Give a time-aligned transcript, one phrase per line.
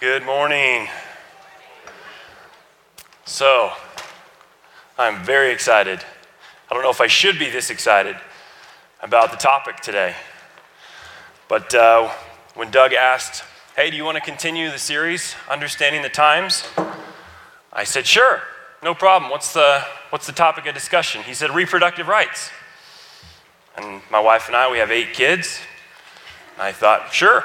[0.00, 0.86] Good morning.
[3.24, 3.72] So,
[4.96, 5.98] I'm very excited.
[6.70, 8.14] I don't know if I should be this excited
[9.02, 10.14] about the topic today.
[11.48, 12.12] But uh,
[12.54, 13.42] when Doug asked,
[13.74, 16.62] Hey, do you want to continue the series, Understanding the Times?
[17.72, 18.40] I said, Sure,
[18.84, 19.32] no problem.
[19.32, 21.24] What's the, what's the topic of discussion?
[21.24, 22.50] He said, Reproductive rights.
[23.76, 25.58] And my wife and I, we have eight kids.
[26.56, 27.44] I thought, Sure,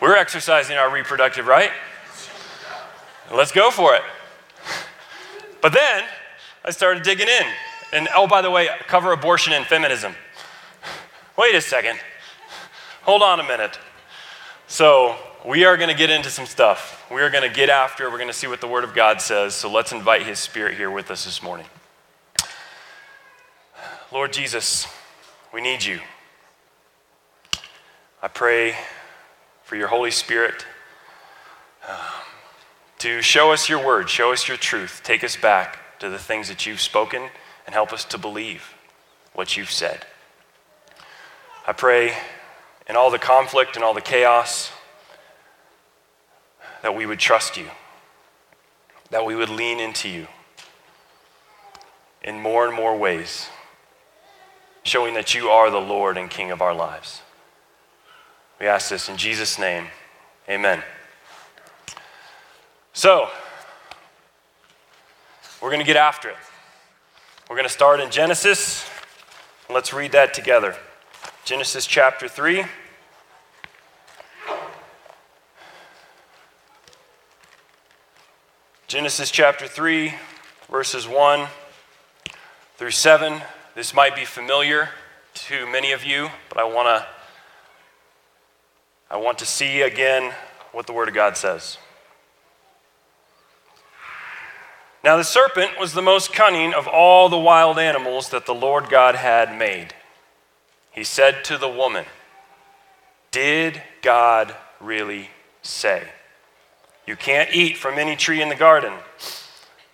[0.00, 1.70] we're exercising our reproductive right.
[3.32, 4.02] Let's go for it.
[5.62, 6.04] But then
[6.64, 7.46] I started digging in.
[7.92, 10.14] And oh, by the way, cover abortion and feminism.
[11.36, 11.98] Wait a second.
[13.02, 13.78] Hold on a minute.
[14.66, 17.06] So, we are going to get into some stuff.
[17.10, 19.20] We are going to get after, we're going to see what the Word of God
[19.20, 19.54] says.
[19.54, 21.66] So, let's invite His Spirit here with us this morning.
[24.12, 24.88] Lord Jesus,
[25.54, 26.00] we need you.
[28.22, 28.74] I pray
[29.66, 30.64] for your Holy Spirit
[31.88, 31.96] um,
[32.98, 36.46] to show us your word, show us your truth, take us back to the things
[36.46, 37.30] that you've spoken,
[37.66, 38.74] and help us to believe
[39.32, 40.06] what you've said.
[41.66, 42.14] I pray
[42.88, 44.70] in all the conflict and all the chaos
[46.82, 47.66] that we would trust you,
[49.10, 50.28] that we would lean into you
[52.22, 53.48] in more and more ways,
[54.84, 57.22] showing that you are the Lord and King of our lives.
[58.58, 59.86] We ask this in Jesus' name.
[60.48, 60.82] Amen.
[62.94, 63.28] So,
[65.60, 66.36] we're going to get after it.
[67.50, 68.88] We're going to start in Genesis.
[69.68, 70.74] Let's read that together.
[71.44, 72.64] Genesis chapter 3.
[78.88, 80.14] Genesis chapter 3,
[80.70, 81.48] verses 1
[82.76, 83.42] through 7.
[83.74, 84.90] This might be familiar
[85.34, 87.06] to many of you, but I want to
[89.10, 90.32] I want to see again
[90.72, 91.78] what the Word of God says.
[95.04, 98.88] Now, the serpent was the most cunning of all the wild animals that the Lord
[98.90, 99.94] God had made.
[100.90, 102.04] He said to the woman,
[103.30, 105.30] Did God really
[105.62, 106.02] say,
[107.06, 108.94] You can't eat from any tree in the garden?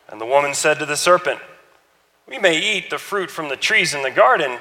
[0.08, 1.40] And the woman said to the serpent,
[2.26, 4.60] We may eat the fruit from the trees in the garden.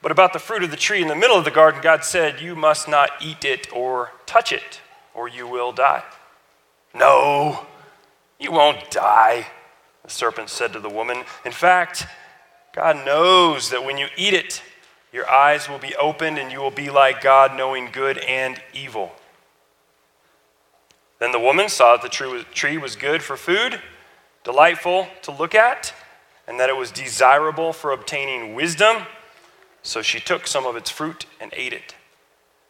[0.00, 2.40] But about the fruit of the tree in the middle of the garden, God said,
[2.40, 4.80] You must not eat it or touch it,
[5.14, 6.04] or you will die.
[6.94, 7.66] No,
[8.38, 9.46] you won't die,
[10.04, 11.24] the serpent said to the woman.
[11.44, 12.06] In fact,
[12.72, 14.62] God knows that when you eat it,
[15.12, 19.12] your eyes will be opened and you will be like God, knowing good and evil.
[21.18, 23.80] Then the woman saw that the tree was good for food,
[24.44, 25.92] delightful to look at,
[26.46, 28.98] and that it was desirable for obtaining wisdom.
[29.82, 31.94] So she took some of its fruit and ate it.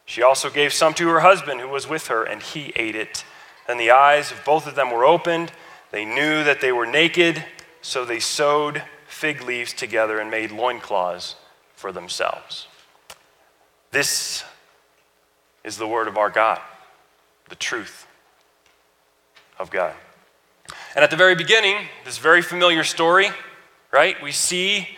[0.05, 3.25] She also gave some to her husband who was with her, and he ate it.
[3.69, 5.53] And the eyes of both of them were opened.
[5.91, 7.45] They knew that they were naked,
[7.83, 11.37] so they sewed fig leaves together and made loincloths
[11.75, 12.69] for themselves.
[13.91, 14.45] This
[15.65, 16.61] is the word of our God,
[17.49, 18.07] the truth
[19.59, 19.95] of God.
[20.95, 23.29] And at the very beginning, this very familiar story,
[23.91, 24.21] right?
[24.23, 24.98] We see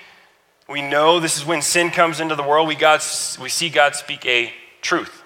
[0.71, 2.69] we know this is when sin comes into the world.
[2.69, 3.03] We, God,
[3.43, 5.25] we see God speak a truth.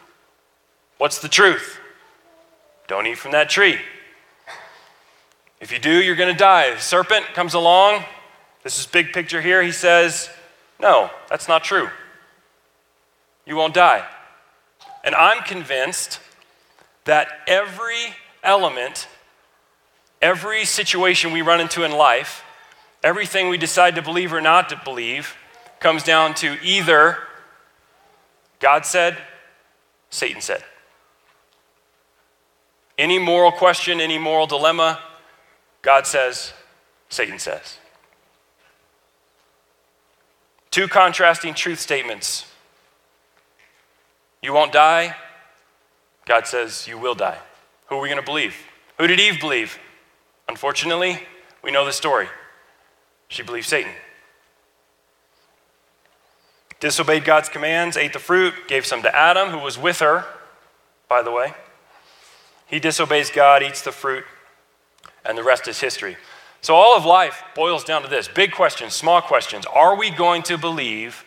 [0.96, 1.78] What's the truth?
[2.86, 3.78] Don't eat from that tree.
[5.60, 6.74] If you do, you're going to die.
[6.74, 8.04] The serpent comes along.
[8.62, 9.62] This is big picture here.
[9.62, 10.30] He says,
[10.80, 11.88] No, that's not true.
[13.44, 14.06] You won't die.
[15.04, 16.20] And I'm convinced
[17.04, 19.08] that every element,
[20.22, 22.42] every situation we run into in life,
[23.04, 25.36] Everything we decide to believe or not to believe
[25.78, 27.18] comes down to either
[28.60, 29.18] God said,
[30.08, 30.64] Satan said.
[32.96, 35.00] Any moral question, any moral dilemma,
[35.82, 36.54] God says,
[37.10, 37.76] Satan says.
[40.70, 42.46] Two contrasting truth statements.
[44.40, 45.14] You won't die.
[46.24, 47.38] God says, You will die.
[47.88, 48.56] Who are we going to believe?
[48.96, 49.78] Who did Eve believe?
[50.48, 51.20] Unfortunately,
[51.62, 52.28] we know the story.
[53.28, 53.92] She believed Satan.
[56.80, 60.26] Disobeyed God's commands, ate the fruit, gave some to Adam, who was with her,
[61.08, 61.54] by the way.
[62.66, 64.24] He disobeys God, eats the fruit,
[65.24, 66.16] and the rest is history.
[66.60, 69.64] So, all of life boils down to this big questions, small questions.
[69.66, 71.24] Are we going to believe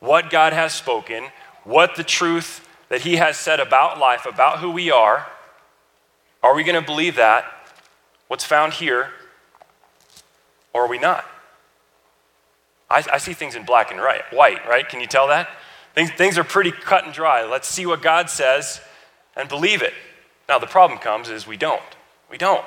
[0.00, 1.28] what God has spoken,
[1.64, 5.26] what the truth that He has said about life, about who we are?
[6.42, 7.44] Are we going to believe that,
[8.28, 9.10] what's found here,
[10.72, 11.24] or are we not?
[12.90, 14.88] I, I see things in black and right, white, right?
[14.88, 15.48] Can you tell that?
[15.94, 17.44] Things, things are pretty cut and dry.
[17.44, 18.80] Let's see what God says
[19.36, 19.94] and believe it.
[20.48, 21.82] Now, the problem comes is we don't.
[22.30, 22.64] We don't.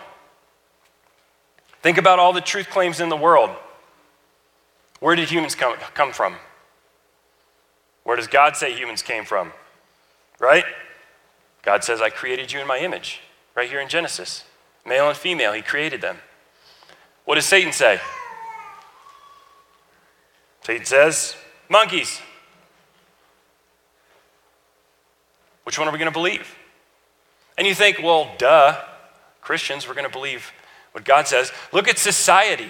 [1.81, 3.49] Think about all the truth claims in the world.
[4.99, 6.35] Where did humans come, come from?
[8.03, 9.51] Where does God say humans came from?
[10.39, 10.65] Right?
[11.63, 13.21] God says, I created you in my image,
[13.55, 14.43] right here in Genesis.
[14.85, 16.17] Male and female, He created them.
[17.25, 17.99] What does Satan say?
[20.63, 21.35] Satan says,
[21.69, 22.21] monkeys.
[25.63, 26.55] Which one are we going to believe?
[27.57, 28.79] And you think, well, duh,
[29.41, 30.51] Christians, we're going to believe
[30.91, 31.51] what God says.
[31.71, 32.69] Look at society.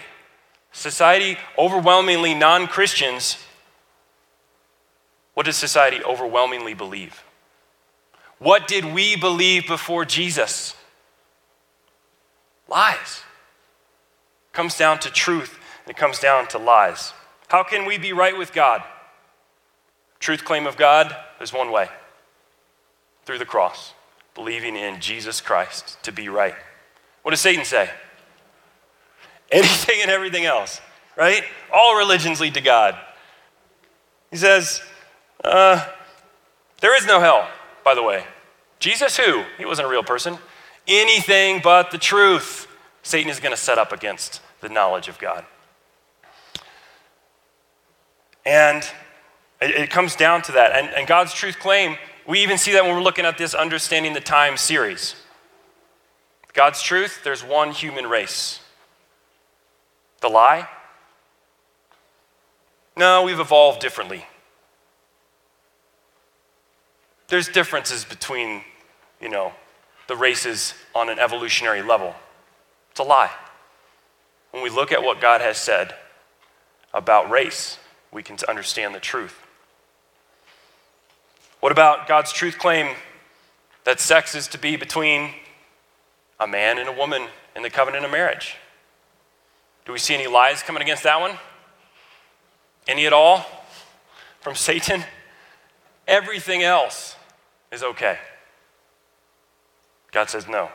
[0.71, 3.37] Society, overwhelmingly non Christians,
[5.33, 7.23] what does society overwhelmingly believe?
[8.39, 10.75] What did we believe before Jesus?
[12.67, 13.23] Lies.
[14.49, 17.13] It comes down to truth and it comes down to lies.
[17.51, 18.81] How can we be right with God?
[20.21, 21.89] Truth claim of God is one way
[23.25, 23.93] through the cross,
[24.35, 26.55] believing in Jesus Christ to be right.
[27.23, 27.89] What does Satan say?
[29.51, 30.79] Anything and everything else,
[31.17, 31.43] right?
[31.73, 32.97] All religions lead to God.
[34.29, 34.81] He says,
[35.43, 35.85] uh,
[36.79, 37.49] there is no hell,
[37.83, 38.23] by the way.
[38.79, 39.43] Jesus, who?
[39.57, 40.37] He wasn't a real person.
[40.87, 42.67] Anything but the truth,
[43.03, 45.45] Satan is going to set up against the knowledge of God.
[48.45, 48.83] And
[49.61, 50.71] it, it comes down to that.
[50.71, 51.97] And, and God's truth claim,
[52.27, 55.15] we even see that when we're looking at this Understanding the Time series.
[56.53, 58.59] God's truth, there's one human race.
[60.21, 60.67] The lie?
[62.95, 64.25] No, we've evolved differently.
[67.29, 68.63] There's differences between,
[69.21, 69.53] you know,
[70.07, 72.13] the races on an evolutionary level.
[72.91, 73.31] It's a lie.
[74.51, 75.95] When we look at what God has said
[76.93, 77.77] about race,
[78.11, 79.39] we can understand the truth.
[81.59, 82.95] What about God's truth claim
[83.83, 85.31] that sex is to be between
[86.39, 88.57] a man and a woman in the covenant of marriage?
[89.85, 91.37] Do we see any lies coming against that one?
[92.87, 93.45] Any at all
[94.41, 95.03] from Satan?
[96.07, 97.15] Everything else
[97.71, 98.17] is okay.
[100.11, 100.69] God says, no,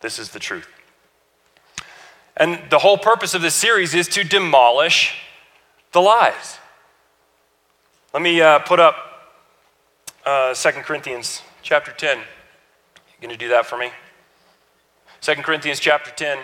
[0.00, 0.68] this is the truth.
[2.36, 5.16] And the whole purpose of this series is to demolish
[5.92, 6.58] the lies.
[8.12, 8.96] Let me uh, put up
[10.24, 12.18] uh, 2 Corinthians chapter 10.
[12.18, 12.24] You
[13.20, 13.90] going to do that for me?
[15.20, 16.38] 2 Corinthians chapter 10.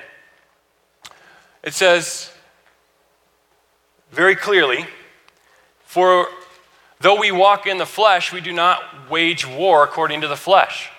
[1.62, 2.30] It says
[4.12, 4.86] very clearly,
[5.84, 6.28] For
[7.00, 10.90] though we walk in the flesh, we do not wage war according to the flesh.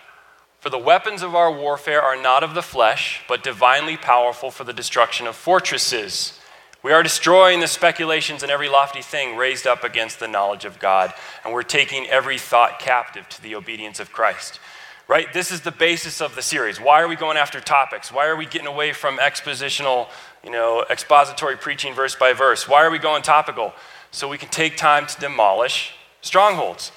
[0.59, 4.65] For the weapons of our warfare are not of the flesh, but divinely powerful for
[4.65, 6.38] the destruction of fortresses.
[6.81, 10.79] We are destroying the speculations and every lofty thing raised up against the knowledge of
[10.79, 14.59] God, and we're taking every thought captive to the obedience of Christ.
[15.07, 15.33] Right?
[15.33, 16.79] This is the basis of the series.
[16.79, 18.11] Why are we going after topics?
[18.11, 20.07] Why are we getting away from expositional,
[20.43, 22.67] you know, expository preaching verse by verse?
[22.67, 23.73] Why are we going topical?
[24.11, 26.91] So we can take time to demolish strongholds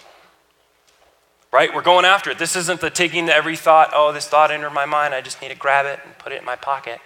[1.53, 1.73] right?
[1.75, 2.39] We're going after it.
[2.39, 5.51] This isn't the taking every thought, oh, this thought entered my mind, I just need
[5.51, 6.99] to grab it and put it in my pocket.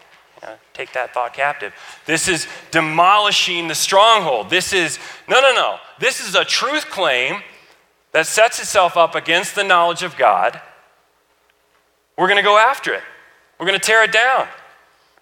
[0.75, 1.73] Take that thought captive.
[2.05, 4.51] This is demolishing the stronghold.
[4.51, 4.99] This is,
[5.29, 5.79] no, no, no.
[5.99, 7.43] This is a truth claim
[8.13, 10.61] that sets itself up against the knowledge of God.
[12.17, 13.03] We're going to go after it,
[13.59, 14.47] we're going to tear it down.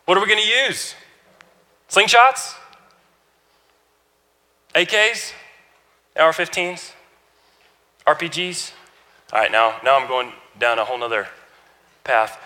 [0.04, 0.94] What are we going to use?
[1.88, 2.54] Slingshots?
[4.74, 5.32] AKs?
[6.16, 6.92] AR 15s?
[8.06, 8.72] RPGs?
[9.32, 11.26] All right, now, now I'm going down a whole nother
[12.04, 12.38] path.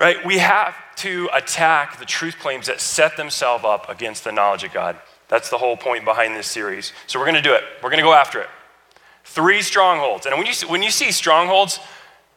[0.00, 0.24] Right?
[0.26, 4.72] We have to attack the truth claims that set themselves up against the knowledge of
[4.72, 4.96] God.
[5.28, 6.92] That's the whole point behind this series.
[7.06, 7.62] So we're going to do it.
[7.82, 8.48] We're going to go after it.
[9.24, 10.26] Three strongholds.
[10.26, 11.80] And when you, see, when you see strongholds,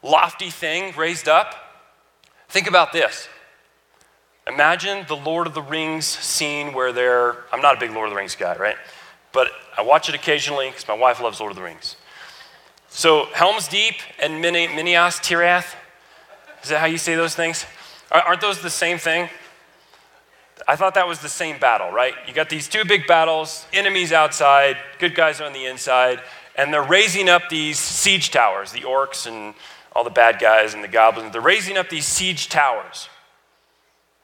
[0.01, 1.55] lofty thing raised up,
[2.49, 3.27] think about this.
[4.47, 8.11] Imagine the Lord of the Rings scene where they're, I'm not a big Lord of
[8.11, 8.77] the Rings guy, right?
[9.33, 11.97] But I watch it occasionally because my wife loves Lord of the Rings.
[12.89, 15.75] So, Helm's Deep and Minas Tirith,
[16.63, 17.65] is that how you say those things?
[18.11, 19.29] Aren't those the same thing?
[20.67, 22.13] I thought that was the same battle, right?
[22.27, 26.21] You got these two big battles, enemies outside, good guys on the inside,
[26.55, 29.53] and they're raising up these siege towers, the orcs and
[29.93, 31.31] all the bad guys and the goblins.
[31.31, 33.09] They're raising up these siege towers,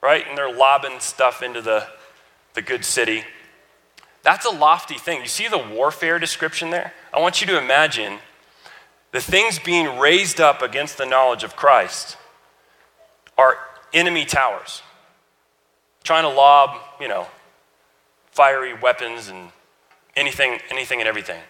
[0.02, 0.26] right?
[0.26, 1.86] And they're lobbing stuff into the,
[2.54, 3.24] the good city.
[4.22, 5.20] That's a lofty thing.
[5.20, 6.92] You see the warfare description there?
[7.12, 8.18] I want you to imagine
[9.12, 12.16] the things being raised up against the knowledge of Christ
[13.38, 13.58] are
[13.94, 14.82] enemy towers,
[16.02, 17.26] trying to lob, you know,
[18.30, 19.50] fiery weapons and
[20.16, 21.40] anything, anything and everything.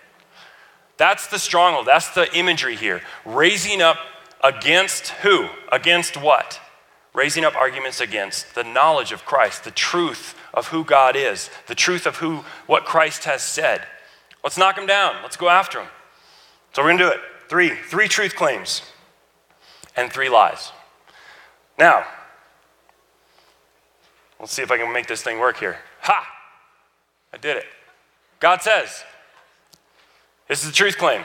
[0.97, 1.87] That's the stronghold.
[1.87, 3.03] That's the imagery here.
[3.25, 3.99] Raising up
[4.43, 5.49] against who?
[5.73, 6.61] Against what?
[7.15, 11.75] Raising up arguments against the knowledge of Christ, the truth of who God is, the
[11.75, 13.87] truth of who what Christ has said.
[14.43, 15.17] Let's knock them down.
[15.23, 15.89] Let's go after them.
[16.73, 17.21] So we're going to do it.
[17.49, 18.83] Three, three truth claims
[19.97, 20.73] and three lies.
[21.79, 22.07] Now,
[24.45, 25.79] let's see if I can make this thing work here.
[26.03, 26.31] Ha!
[27.33, 27.65] I did it.
[28.41, 29.03] God says,
[30.49, 31.23] this is the truth claim.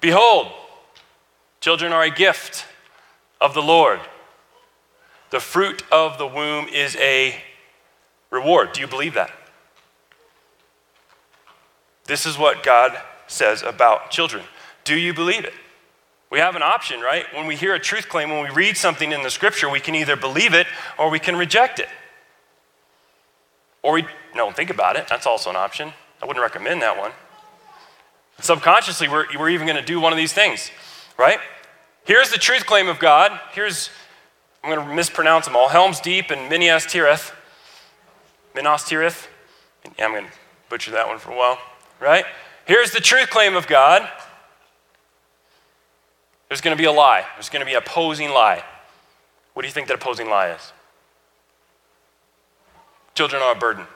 [0.00, 0.46] Behold,
[1.58, 2.66] children are a gift
[3.40, 3.98] of the Lord.
[5.30, 7.34] The fruit of the womb is a
[8.30, 8.72] reward.
[8.72, 9.32] Do you believe that?
[12.04, 14.44] This is what God says about children.
[14.84, 15.54] Do you believe it?
[16.30, 17.24] We have an option, right?
[17.34, 19.94] When we hear a truth claim, when we read something in the scripture, we can
[19.94, 20.66] either believe it
[20.98, 21.88] or we can reject it.
[23.82, 25.06] Or we don't think about it.
[25.08, 25.92] That's also an option.
[26.20, 27.12] I wouldn't recommend that one.
[28.40, 30.70] Subconsciously, we're, we're even going to do one of these things,
[31.16, 31.38] right?
[32.04, 33.38] Here's the truth claim of God.
[33.52, 33.90] Here's,
[34.62, 37.32] I'm going to mispronounce them all Helm's Deep and Minas Tirith.
[38.54, 39.28] Minas Tirith.
[39.98, 40.32] Yeah, I'm going to
[40.68, 41.58] butcher that one for a while,
[42.00, 42.24] right?
[42.64, 44.08] Here's the truth claim of God.
[46.48, 47.24] There's going to be a lie.
[47.34, 48.62] There's going to be an opposing lie.
[49.54, 50.72] What do you think that opposing lie is?
[53.14, 53.86] Children are a burden.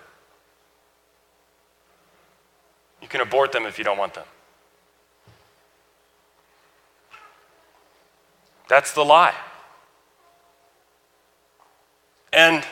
[3.03, 4.25] You can abort them if you don't want them.
[8.69, 9.35] That's the lie.
[12.33, 12.65] And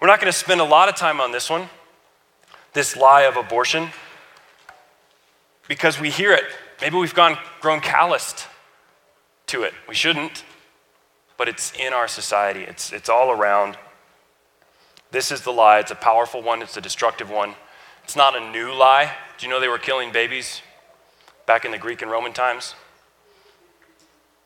[0.00, 1.68] we're not going to spend a lot of time on this one,
[2.72, 3.88] this lie of abortion,
[5.68, 6.44] because we hear it.
[6.80, 8.46] Maybe we've gone, grown calloused
[9.48, 9.74] to it.
[9.88, 10.44] We shouldn't,
[11.36, 13.76] but it's in our society, it's, it's all around.
[15.10, 15.78] This is the lie.
[15.78, 17.54] It's a powerful one, it's a destructive one.
[18.04, 19.12] It's not a new lie.
[19.38, 20.62] Do you know they were killing babies
[21.46, 22.74] back in the Greek and Roman times?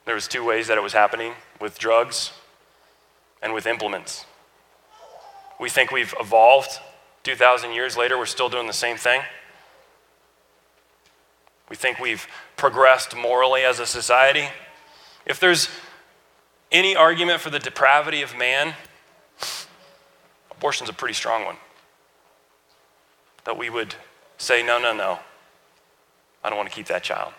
[0.04, 2.32] There was two ways that it was happening with drugs
[3.40, 4.26] and with implements.
[5.60, 6.80] We think we've evolved
[7.22, 9.20] 2,000 years later, we're still doing the same thing.
[11.68, 14.48] We think we've progressed morally as a society.
[15.24, 15.68] If there's
[16.70, 18.74] any argument for the depravity of man,
[20.50, 21.56] abortion's a pretty strong one.
[23.44, 23.94] That we would
[24.38, 25.18] say, no, no, no,
[26.42, 27.32] I don't want to keep that child.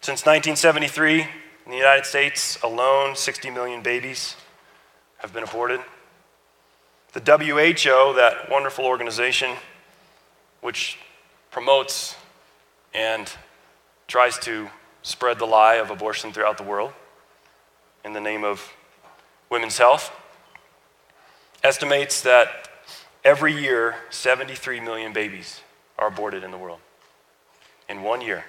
[0.00, 1.28] Since 1973, in
[1.70, 4.36] the United States alone, 60 million babies
[5.18, 5.80] have been aborted.
[7.14, 9.56] The WHO, that wonderful organization
[10.60, 10.98] which
[11.50, 12.16] promotes
[12.92, 13.30] and
[14.06, 14.68] tries to
[15.02, 16.92] spread the lie of abortion throughout the world
[18.04, 18.72] in the name of
[19.50, 20.12] women's health,
[21.62, 22.68] estimates that
[23.24, 25.60] every year 73 million babies
[25.98, 26.80] are aborted in the world.
[27.88, 28.44] In one year,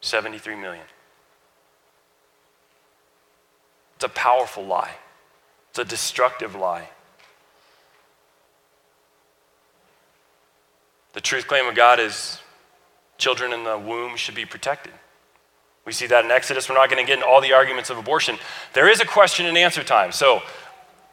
[0.00, 0.84] 73 million.
[3.96, 4.96] It's a powerful lie,
[5.70, 6.88] it's a destructive lie.
[11.12, 12.40] The truth claim of God is
[13.18, 14.92] children in the womb should be protected.
[15.84, 16.68] We see that in Exodus.
[16.68, 18.38] We're not going to get into all the arguments of abortion.
[18.72, 20.12] There is a question and answer time.
[20.12, 20.42] So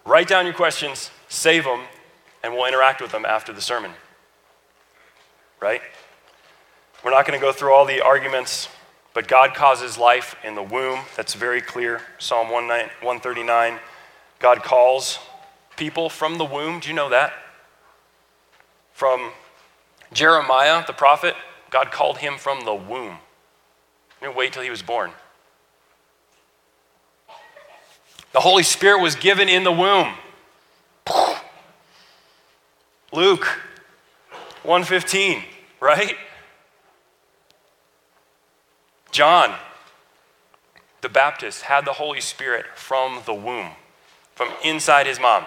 [0.05, 1.81] write down your questions, save them,
[2.43, 3.91] and we'll interact with them after the sermon.
[5.62, 5.81] Right?
[7.03, 8.67] We're not going to go through all the arguments,
[9.13, 11.01] but God causes life in the womb.
[11.15, 12.01] That's very clear.
[12.17, 13.79] Psalm 139.
[14.39, 15.19] God calls
[15.77, 16.79] people from the womb.
[16.79, 17.33] Do you know that?
[18.91, 19.31] From
[20.12, 21.36] Jeremiah, the prophet,
[21.74, 23.18] God called him from the womb.
[24.22, 25.10] You didn't wait till he was born.
[28.32, 30.13] The Holy Spirit was given in the womb.
[33.12, 33.46] Luke
[34.62, 35.44] 115,
[35.80, 36.15] right?
[39.12, 39.56] John
[41.01, 43.72] the Baptist had the Holy Spirit from the womb,
[44.36, 45.44] from inside his mom.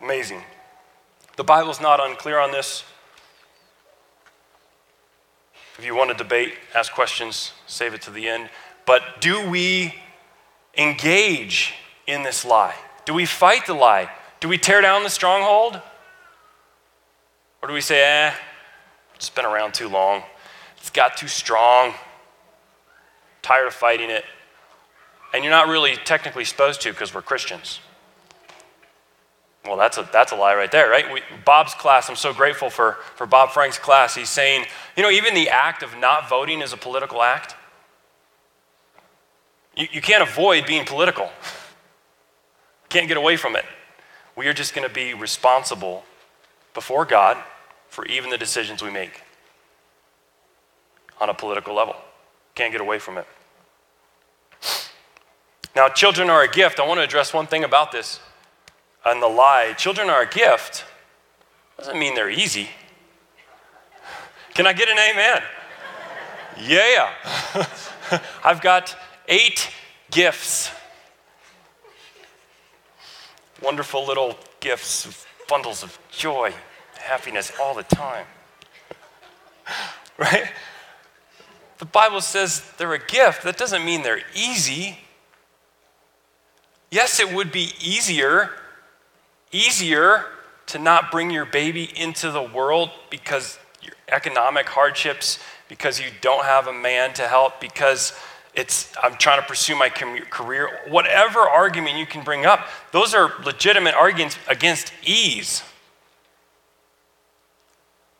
[0.00, 0.42] Amazing.
[1.36, 2.84] The Bible's not unclear on this.
[5.78, 8.50] If you want to debate, ask questions, save it to the end.
[8.84, 9.94] But do we
[10.76, 11.74] engage
[12.06, 12.74] in this lie?
[13.04, 14.10] Do we fight the lie?
[14.40, 15.80] Do we tear down the stronghold?
[17.62, 18.34] Or do we say, eh,
[19.14, 20.22] it's been around too long,
[20.76, 21.94] it's got too strong,
[23.42, 24.24] tired of fighting it?
[25.34, 27.80] And you're not really technically supposed to because we're Christians.
[29.64, 31.12] Well, that's a, that's a lie right there, right?
[31.12, 34.14] We, Bob's class, I'm so grateful for, for Bob Frank's class.
[34.14, 34.64] He's saying,
[34.96, 37.56] you know, even the act of not voting is a political act.
[39.76, 41.30] You, you can't avoid being political,
[42.88, 43.64] can't get away from it.
[44.36, 46.04] We are just going to be responsible
[46.74, 47.36] before God
[47.88, 49.22] for even the decisions we make.
[51.20, 51.96] on a political level.
[52.54, 53.26] Can't get away from it.
[55.76, 56.80] Now, children are a gift.
[56.80, 58.20] I want to address one thing about this
[59.04, 59.74] and the lie.
[59.76, 60.84] Children are a gift
[61.78, 62.68] doesn't mean they're easy.
[64.54, 65.42] Can I get an amen?
[66.60, 67.12] Yeah.
[68.44, 68.96] I've got
[69.28, 69.70] eight
[70.10, 70.72] gifts.
[73.62, 76.52] Wonderful little gifts, bundles of joy,
[76.98, 78.26] happiness all the time.
[80.16, 80.50] Right?
[81.78, 83.44] The Bible says they're a gift.
[83.44, 84.98] That doesn't mean they're easy.
[86.90, 88.50] Yes, it would be easier,
[89.52, 90.24] easier
[90.66, 95.38] to not bring your baby into the world because your economic hardships,
[95.68, 98.12] because you don't have a man to help, because
[98.54, 103.32] it's I'm trying to pursue my career, whatever argument you can bring up, those are
[103.44, 105.62] legitimate arguments against ease.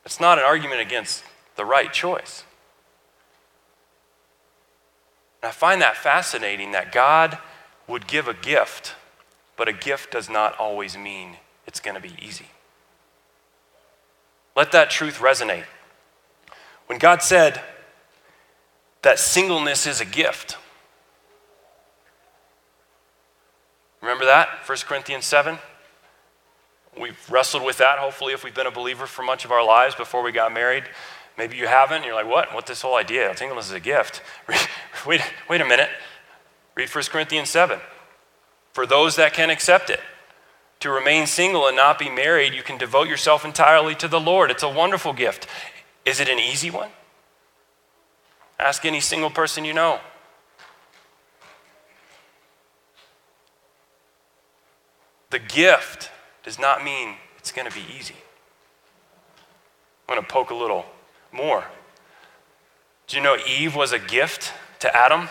[0.05, 1.23] It's not an argument against
[1.55, 2.43] the right choice.
[5.41, 7.37] And I find that fascinating that God
[7.87, 8.95] would give a gift,
[9.59, 11.35] but a gift does not always mean
[11.67, 12.45] it's going to be easy.
[14.55, 15.65] Let that truth resonate.
[16.87, 17.61] When God said
[19.01, 20.57] that singleness is a gift,
[24.01, 24.47] remember that?
[24.65, 25.59] 1 Corinthians 7?
[26.97, 29.93] We've wrestled with that, hopefully, if we've been a believer for much of our lives
[29.93, 30.85] before we got married.
[31.37, 32.05] Maybe you haven't.
[32.05, 32.53] You're like, what?
[32.53, 33.35] What this whole idea?
[33.35, 34.21] Singleness is a gift.
[35.05, 35.89] wait, wait a minute.
[36.75, 37.77] Read 1 Corinthians 7.
[38.79, 39.99] For those that can accept it
[40.79, 44.49] to remain single and not be married, you can devote yourself entirely to the Lord.
[44.51, 45.47] It's a wonderful gift.
[46.05, 46.87] Is it an easy one?
[48.57, 49.99] Ask any single person you know.
[55.31, 56.09] The gift
[56.43, 58.15] does not mean it's going to be easy.
[60.07, 60.85] I'm going to poke a little
[61.33, 61.65] more.
[63.07, 65.27] Do you know Eve was a gift to Adam?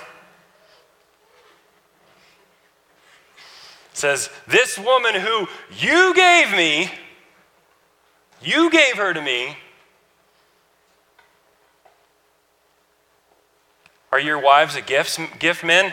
[3.98, 6.90] Says, This woman who you gave me,
[8.42, 9.56] you gave her to me.
[14.10, 15.92] Are your wives a gift, gift men?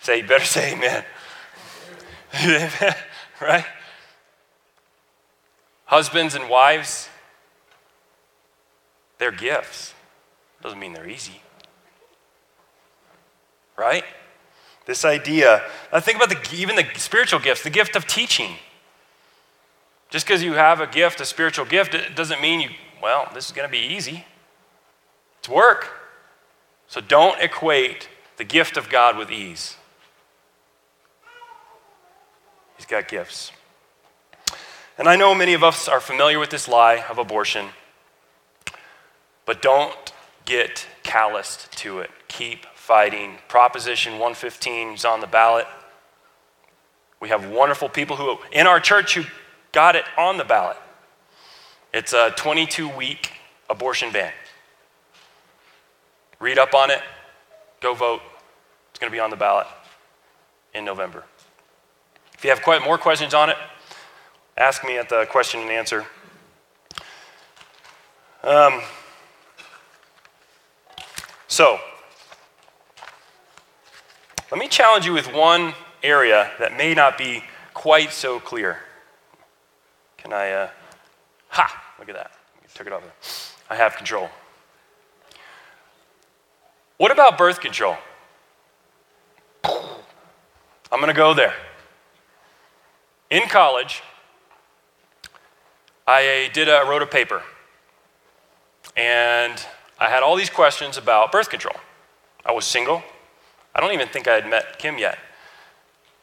[0.00, 1.04] Say, you better say amen.
[3.40, 3.64] right?
[5.84, 7.08] Husbands and wives,
[9.18, 9.94] they're gifts.
[10.62, 11.40] Doesn't mean they're easy.
[13.76, 14.04] Right?
[14.88, 18.54] This idea, I think about the, even the spiritual gifts, the gift of teaching.
[20.08, 22.70] Just because you have a gift, a spiritual gift, it doesn't mean you,
[23.02, 24.24] well, this is going to be easy.
[25.40, 25.90] It's work.
[26.86, 29.76] So don't equate the gift of God with ease.
[32.78, 33.52] He's got gifts.
[34.96, 37.66] And I know many of us are familiar with this lie of abortion,
[39.44, 40.14] but don't
[40.46, 42.10] get calloused to it.
[42.28, 43.36] Keep fighting.
[43.48, 45.66] Proposition 115 is on the ballot.
[47.20, 49.24] We have wonderful people who in our church who
[49.72, 50.78] got it on the ballot.
[51.92, 53.32] It's a 22 week
[53.68, 54.32] abortion ban.
[56.40, 57.02] Read up on it,
[57.82, 58.22] go vote.
[58.88, 59.66] It's going to be on the ballot
[60.72, 61.24] in November.
[62.32, 63.58] If you have quite more questions on it,
[64.56, 66.06] ask me at the question and answer.
[68.42, 68.80] Um,
[71.48, 71.78] so,
[74.50, 78.78] let me challenge you with one area that may not be quite so clear.
[80.16, 80.50] Can I?
[80.50, 80.70] Uh,
[81.48, 81.94] ha!
[81.98, 82.32] Look at that.
[82.74, 83.56] Took it off.
[83.68, 84.30] I have control.
[86.96, 87.96] What about birth control?
[89.64, 91.54] I'm going to go there.
[93.30, 94.02] In college,
[96.06, 97.42] I did a, wrote a paper,
[98.96, 99.62] and
[99.98, 101.76] I had all these questions about birth control.
[102.46, 103.02] I was single.
[103.78, 105.20] I don't even think I had met Kim yet.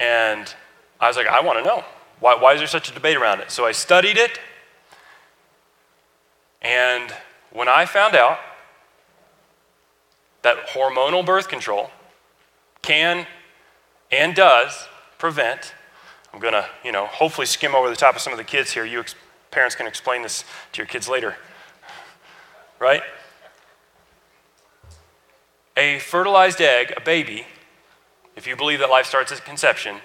[0.02, 0.54] And
[1.00, 1.86] I was like, I want to know.
[2.20, 3.50] Why, why is there such a debate around it?
[3.50, 4.42] So I studied it.
[6.62, 7.14] And
[7.54, 8.40] when I found out
[10.42, 11.92] that hormonal birth control
[12.82, 13.26] can
[14.12, 15.74] and does prevent,
[16.34, 18.72] I'm going to, you know, hopefully skim over the top of some of the kids
[18.72, 18.84] here.
[18.84, 19.16] You ex-
[19.52, 21.38] parents can explain this to your kids later.
[22.80, 23.02] Right?
[25.78, 27.46] A fertilized egg, a baby,
[28.36, 29.98] if you believe that life starts at conception,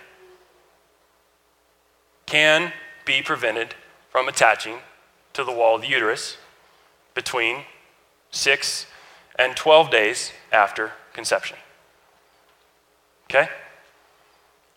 [2.27, 2.73] can
[3.05, 3.75] be prevented
[4.11, 4.79] from attaching
[5.33, 6.37] to the wall of the uterus
[7.15, 7.65] between
[8.31, 8.87] 6
[9.39, 11.57] and 12 days after conception.
[13.31, 13.49] Okay?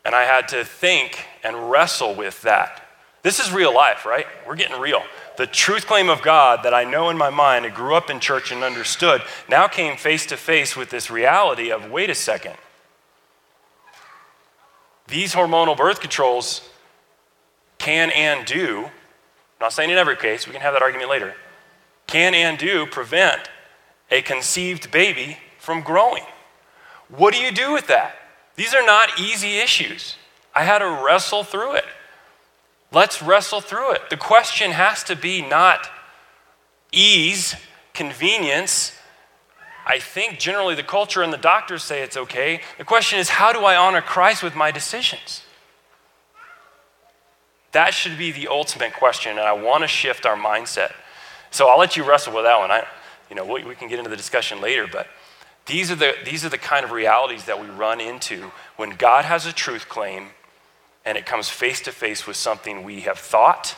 [0.06, 2.83] And I had to think and wrestle with that
[3.24, 4.28] This is real life, right?
[4.46, 5.02] We're getting real.
[5.38, 8.20] The truth claim of God that I know in my mind, I grew up in
[8.20, 12.56] church and understood, now came face to face with this reality of wait a second.
[15.08, 16.70] These hormonal birth controls
[17.78, 18.92] can and do, I'm
[19.60, 21.34] not saying in every case, we can have that argument later,
[22.08, 23.50] can and do prevent
[24.12, 26.24] a conceived baby from growing.
[27.08, 28.16] What do you do with that?
[28.56, 30.18] These are not easy issues.
[30.54, 31.86] I had to wrestle through it.
[32.94, 34.10] Let's wrestle through it.
[34.10, 35.90] The question has to be not
[36.92, 37.56] ease,
[37.94, 38.96] convenience.
[39.86, 42.62] I think generally the culture and the doctors say it's okay.
[42.78, 45.42] The question is, how do I honor Christ with my decisions?
[47.72, 50.94] That should be the ultimate question, and I want to shift our mindset.
[51.50, 52.70] So I'll let you wrestle with that one.
[52.70, 52.86] I,
[53.30, 55.08] you know, we, we can get into the discussion later, but
[55.66, 59.26] these are, the, these are the kind of realities that we run into when God
[59.26, 60.30] has a truth claim
[61.06, 63.76] and it comes face to face with something we have thought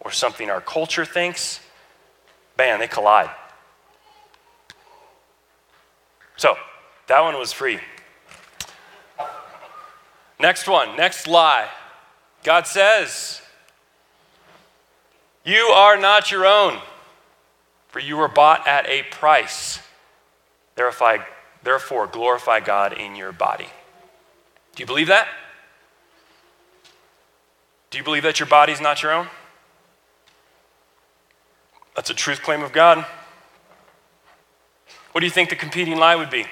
[0.00, 1.60] or something our culture thinks.
[2.56, 3.30] Bam, they collide.
[6.36, 6.54] So,
[7.08, 7.80] that one was free.
[10.40, 11.68] Next one, next lie.
[12.44, 13.42] God says,
[15.44, 16.78] You are not your own,
[17.88, 19.80] for you were bought at a price.
[20.76, 23.66] Therefore, glorify God in your body.
[24.76, 25.26] Do you believe that?
[27.90, 29.28] Do you believe that your body's not your own?
[31.96, 33.04] That's a truth claim of God.
[35.12, 36.44] What do you think the competing lie would be?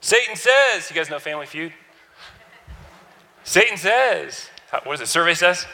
[0.00, 1.72] Satan says, you guys know Family Feud?
[3.44, 4.50] Satan says,
[4.84, 5.06] what is it?
[5.06, 5.66] Survey says?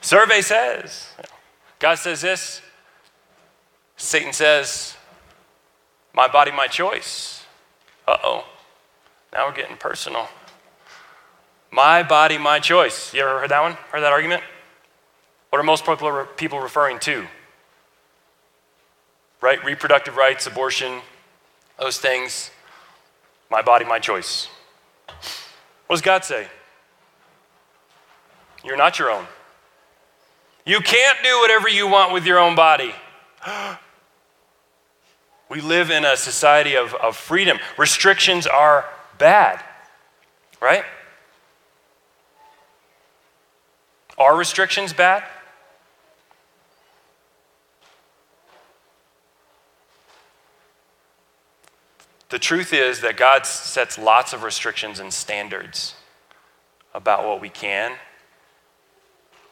[0.00, 1.08] Survey says.
[1.78, 2.60] God says this.
[3.96, 4.96] Satan says,
[6.12, 7.44] my body, my choice.
[8.06, 8.44] Uh oh.
[9.32, 10.28] Now we're getting personal.
[11.70, 13.12] My body, my choice.
[13.12, 13.72] You ever heard that one?
[13.90, 14.42] Heard that argument?
[15.50, 17.26] What are most popular people referring to?
[19.40, 19.62] Right?
[19.64, 21.00] Reproductive rights, abortion,
[21.78, 22.50] those things.
[23.50, 24.48] My body, my choice.
[25.86, 26.48] What does God say?
[28.64, 29.26] You're not your own.
[30.66, 32.94] You can't do whatever you want with your own body.
[35.50, 37.58] We live in a society of, of freedom.
[37.78, 38.84] Restrictions are
[39.16, 39.64] bad,
[40.60, 40.84] right?
[44.18, 45.24] Are restrictions bad?
[52.28, 55.94] The truth is that God sets lots of restrictions and standards
[56.92, 57.92] about what we can,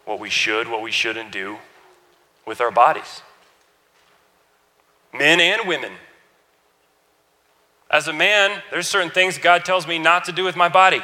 [0.04, 1.56] what we should, what we shouldn't do
[2.44, 3.22] with our bodies
[5.18, 5.92] men and women.
[7.90, 11.00] As a man, there's certain things God tells me not to do with my body.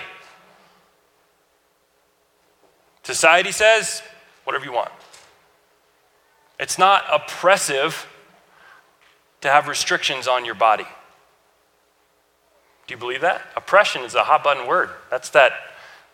[3.03, 4.03] Society says,
[4.45, 4.91] whatever you want.
[6.59, 8.07] It's not oppressive
[9.41, 10.87] to have restrictions on your body.
[12.87, 13.43] Do you believe that?
[13.57, 14.91] Oppression is a hot button word.
[15.11, 15.53] That's that,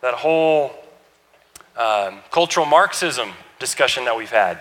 [0.00, 0.72] that whole
[1.76, 4.58] um, cultural Marxism discussion that we've had.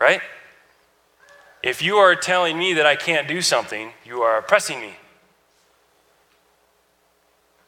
[0.00, 0.20] Right?
[1.62, 4.94] If you are telling me that I can't do something, you are oppressing me.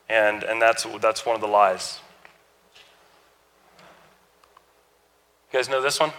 [0.09, 2.01] And, and that's, that's one of the lies.
[5.53, 6.13] You guys know this one?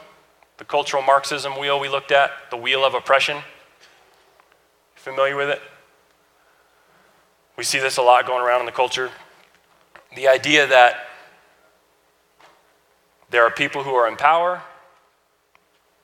[0.58, 3.38] The cultural Marxism wheel we looked at, the wheel of oppression.
[4.96, 5.62] Familiar with it?
[7.58, 9.12] We see this a lot going around in the culture.
[10.16, 11.08] The idea that
[13.30, 14.62] there are people who are in power,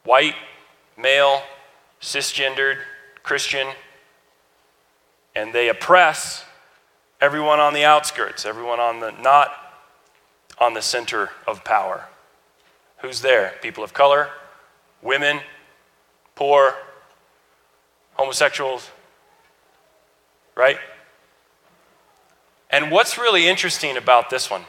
[0.04, 0.36] white,
[0.98, 1.42] male,
[2.02, 2.80] cisgendered,
[3.24, 3.68] Christian,
[5.36, 6.44] and they oppress
[7.22, 9.52] everyone on the outskirts, everyone on the not
[10.60, 12.08] on the center of power.
[13.04, 13.56] Who's there?
[13.62, 14.30] People of color,
[15.02, 15.42] women,
[16.36, 16.74] poor,
[18.14, 18.90] homosexuals,
[20.56, 20.78] right?
[22.70, 24.64] And what's really interesting about this one,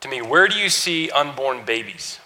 [0.00, 2.20] to me, where do you see unborn babies?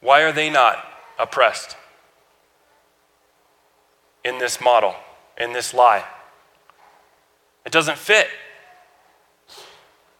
[0.00, 0.84] Why are they not
[1.16, 1.76] oppressed
[4.24, 4.96] in this model,
[5.38, 6.04] in this lie?
[7.64, 8.28] It doesn't fit.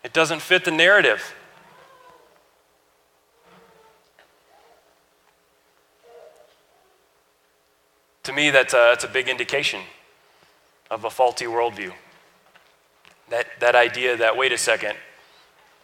[0.02, 1.34] It doesn't fit the narrative.
[8.24, 9.80] To me, that's a, that's a big indication
[10.90, 11.92] of a faulty worldview.
[13.30, 14.96] That, that idea that, wait a second,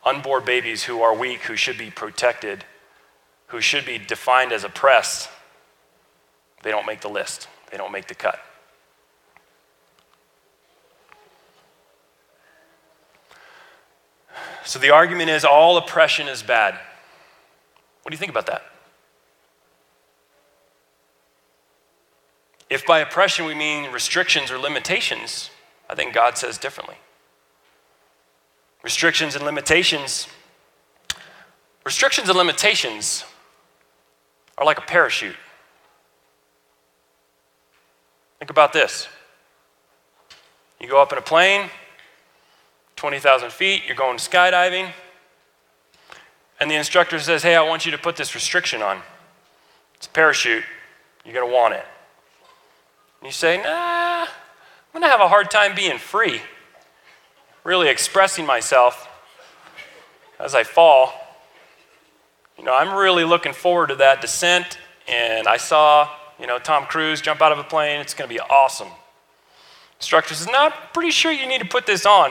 [0.05, 2.65] unborn babies who are weak, who should be protected,
[3.49, 5.29] who should be defined as oppressed,
[6.63, 8.39] they don't make the list, they don't make the cut.
[14.67, 16.75] So the argument is all oppression is bad.
[18.03, 18.63] What do you think about that?
[22.69, 25.51] If by oppression we mean restrictions or limitations,
[25.89, 26.97] I think God says differently.
[28.83, 30.27] Restrictions and limitations.
[31.85, 33.25] Restrictions and limitations
[34.59, 35.37] are like a parachute.
[38.41, 39.07] Think about this.
[40.81, 41.71] You go up in a plane,
[42.97, 44.91] 20,000 feet, you're going skydiving,
[46.59, 49.03] and the instructor says, Hey, I want you to put this restriction on.
[49.95, 50.65] It's a parachute.
[51.25, 51.85] You're going to want it.
[53.21, 54.29] And you say, Nah, I'm
[54.93, 56.41] going to have a hard time being free,
[57.65, 59.09] really expressing myself
[60.41, 61.13] as I fall.
[62.59, 66.09] You know, I'm really looking forward to that descent, and I saw,
[66.41, 68.01] you know, Tom Cruise jump out of a plane.
[68.01, 68.89] It's going to be awesome.
[69.99, 72.31] Instructor says, No, I'm pretty sure you need to put this on.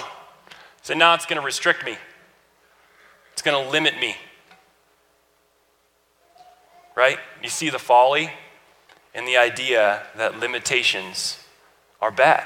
[0.86, 1.98] So now it's going to restrict me,
[3.34, 4.15] it's going to limit me.
[6.95, 7.17] Right?
[7.41, 8.30] You see the folly
[9.15, 11.39] in the idea that limitations
[12.00, 12.45] are bad.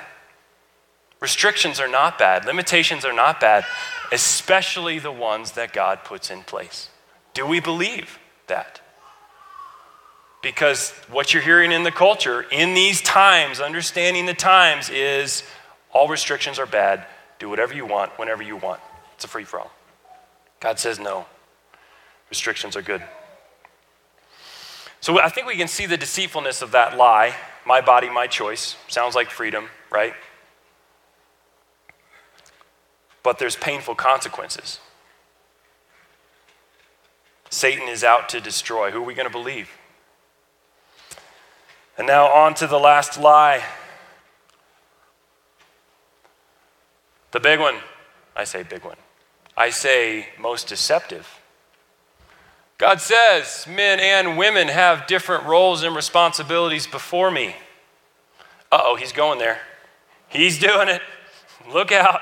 [1.19, 3.65] Restrictions are not bad, limitations are not bad,
[4.09, 6.87] especially the ones that God puts in place.
[7.33, 8.79] Do we believe that?
[10.41, 15.43] Because what you're hearing in the culture in these times, understanding the times, is
[15.91, 17.05] all restrictions are bad,
[17.39, 18.81] do whatever you want, whenever you want.
[19.15, 19.71] It's a free for all.
[20.59, 21.25] God says no.
[22.29, 23.03] Restrictions are good.
[25.01, 28.75] So I think we can see the deceitfulness of that lie my body, my choice.
[28.87, 30.13] Sounds like freedom, right?
[33.21, 34.79] But there's painful consequences.
[37.51, 38.91] Satan is out to destroy.
[38.91, 39.69] Who are we going to believe?
[41.97, 43.63] And now, on to the last lie
[47.31, 47.75] The big one,
[48.35, 48.97] I say big one,
[49.55, 51.27] I say most deceptive.
[52.77, 57.55] God says men and women have different roles and responsibilities before me.
[58.71, 59.59] Uh oh, he's going there.
[60.29, 61.01] He's doing it.
[61.73, 62.21] Look out.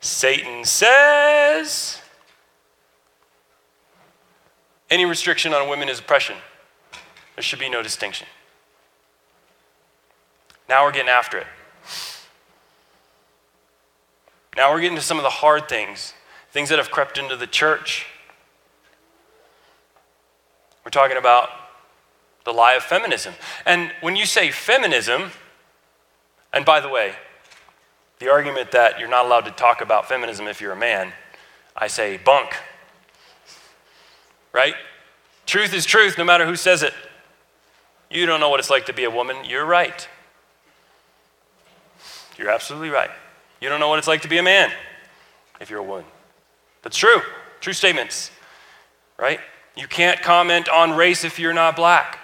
[0.00, 2.00] Satan says
[4.90, 6.36] any restriction on women is oppression.
[7.36, 8.26] There should be no distinction.
[10.68, 11.46] Now we're getting after it.
[14.58, 16.14] Now we're getting to some of the hard things,
[16.50, 18.06] things that have crept into the church.
[20.84, 21.50] We're talking about
[22.44, 23.34] the lie of feminism.
[23.64, 25.30] And when you say feminism,
[26.52, 27.12] and by the way,
[28.18, 31.12] the argument that you're not allowed to talk about feminism if you're a man,
[31.76, 32.56] I say bunk.
[34.52, 34.74] Right?
[35.46, 36.94] Truth is truth no matter who says it.
[38.10, 39.36] You don't know what it's like to be a woman.
[39.44, 40.08] You're right.
[42.36, 43.10] You're absolutely right.
[43.60, 44.70] You don't know what it's like to be a man
[45.60, 46.04] if you're a woman.
[46.82, 47.20] That's true.
[47.60, 48.30] True statements,
[49.18, 49.40] right?
[49.76, 52.18] You can't comment on race if you're not black.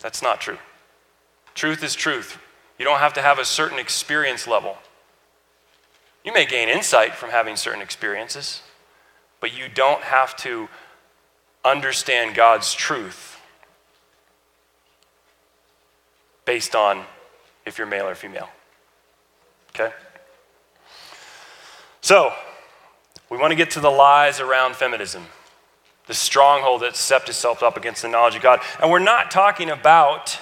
[0.00, 0.58] That's not true.
[1.54, 2.38] Truth is truth.
[2.78, 4.76] You don't have to have a certain experience level.
[6.24, 8.62] You may gain insight from having certain experiences,
[9.40, 10.68] but you don't have to
[11.64, 13.38] understand God's truth
[16.44, 17.04] based on
[17.70, 18.50] if you're male or female.
[19.70, 19.94] Okay?
[22.02, 22.32] So,
[23.30, 25.24] we want to get to the lies around feminism,
[26.06, 28.60] the stronghold that sets itself up against the knowledge of God.
[28.82, 30.38] And we're not talking about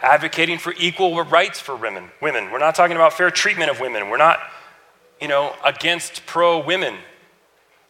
[0.00, 2.10] advocating for equal rights for women.
[2.20, 2.50] Women.
[2.50, 4.08] We're not talking about fair treatment of women.
[4.10, 4.38] We're not,
[5.20, 6.96] you know, against pro women.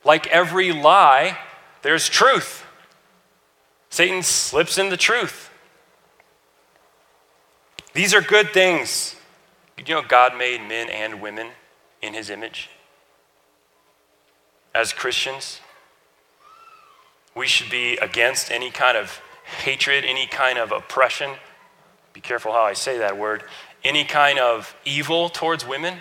[0.05, 1.39] Like every lie,
[1.83, 2.65] there's truth.
[3.91, 5.51] Satan slips in the truth.
[7.95, 9.17] These are good things.
[9.77, 11.49] You know, God made men and women
[12.01, 12.71] in his image.
[14.75, 15.61] As Christians,
[17.35, 19.21] we should be against any kind of
[19.59, 21.33] hatred, any kind of oppression.
[22.13, 23.45] Be careful how I say that word.
[23.85, 25.95] Any kind of evil towards women.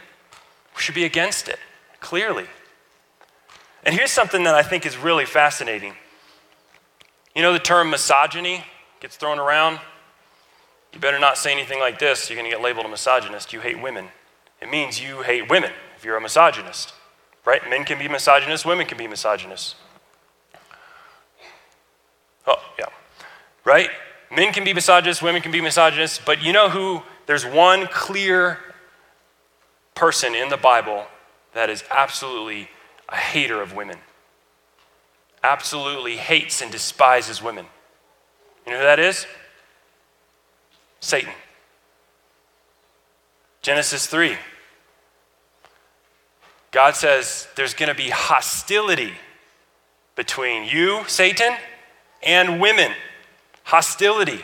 [0.75, 1.60] We should be against it,
[1.99, 2.45] clearly.
[3.84, 5.95] And here's something that I think is really fascinating.
[7.36, 8.63] You know, the term misogyny
[8.99, 9.80] gets thrown around.
[10.93, 12.30] You better not say anything like this.
[12.30, 13.54] You're going to get labeled a misogynist.
[13.54, 14.10] You hate women.
[14.62, 16.93] It means you hate women if you're a misogynist,
[17.45, 17.62] right?
[17.69, 19.75] Men can be misogynists, women can be misogynists.
[22.47, 22.86] Oh, yeah.
[23.65, 23.89] Right?
[24.32, 27.01] Men can be misogynists, women can be misogynists, but you know who?
[27.25, 28.58] There's one clear
[29.93, 31.06] person in the Bible
[31.54, 32.69] that is absolutely
[33.10, 33.97] a hater of women,
[35.43, 37.65] absolutely hates and despises women.
[38.65, 39.25] You know who that is?
[41.01, 41.33] Satan.
[43.61, 44.37] Genesis 3.
[46.71, 49.13] God says there's going to be hostility
[50.15, 51.53] between you, Satan,
[52.23, 52.93] and women.
[53.63, 54.41] Hostility.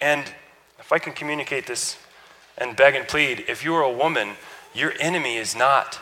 [0.00, 0.24] And
[0.78, 1.96] if I can communicate this
[2.56, 4.30] and beg and plead, if you are a woman,
[4.74, 5.98] your enemy is not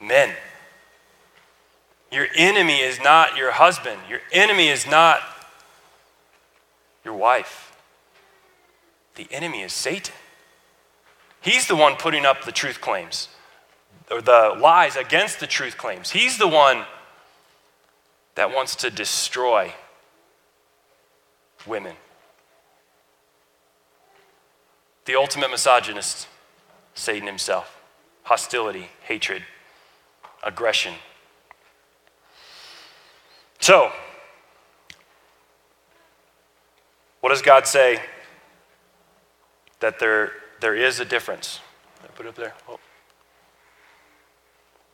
[0.00, 0.34] men.
[2.12, 4.00] Your enemy is not your husband.
[4.08, 5.20] Your enemy is not
[7.04, 7.76] your wife.
[9.16, 10.14] The enemy is Satan.
[11.40, 13.28] He's the one putting up the truth claims,
[14.10, 16.10] or the lies against the truth claims.
[16.10, 16.84] He's the one
[18.34, 19.74] that wants to destroy
[21.66, 21.96] women.
[25.06, 26.28] The ultimate misogynist,
[26.94, 27.82] Satan himself.
[28.24, 29.42] Hostility, hatred,
[30.42, 30.94] aggression.
[33.60, 33.92] So,
[37.20, 38.00] what does God say?
[39.80, 41.60] That there, there is a difference.
[42.02, 42.54] I put it up there.
[42.68, 42.78] Oh.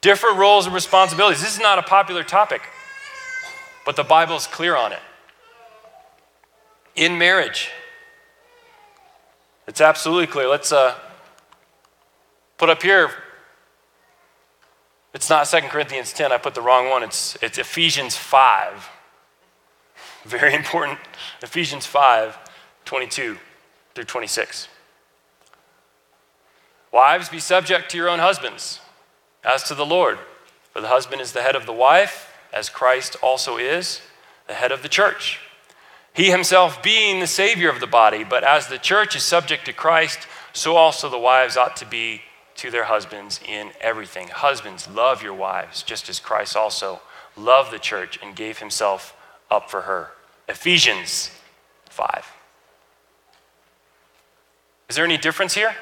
[0.01, 1.41] Different roles and responsibilities.
[1.41, 2.63] This is not a popular topic,
[3.85, 5.01] but the Bible is clear on it.
[6.95, 7.71] In marriage,
[9.67, 10.49] it's absolutely clear.
[10.49, 10.95] Let's uh,
[12.57, 13.11] put up here.
[15.13, 16.31] It's not 2 Corinthians 10.
[16.31, 17.03] I put the wrong one.
[17.03, 18.91] It's, it's Ephesians 5.
[20.27, 20.99] Very important.
[21.43, 22.39] Ephesians 5
[22.85, 23.37] 22
[23.95, 24.69] through 26.
[26.93, 28.81] Wives, be subject to your own husbands,
[29.45, 30.19] as to the Lord.
[30.73, 34.03] For the husband is the head of the wife, as Christ also is
[34.47, 35.41] the head of the church
[36.17, 38.25] he himself being the Savior of the body.
[38.25, 40.21] But as the church is subject to Christ,
[40.55, 42.23] so also the wives ought to be
[42.57, 44.29] to their husbands in everything.
[44.29, 47.03] Husbands, love your wives, just as Christ also
[47.37, 49.15] loved the church and gave himself
[49.51, 50.13] up for her.
[50.49, 51.31] Ephesians
[51.91, 52.33] 5.
[54.89, 55.75] Is there any difference here?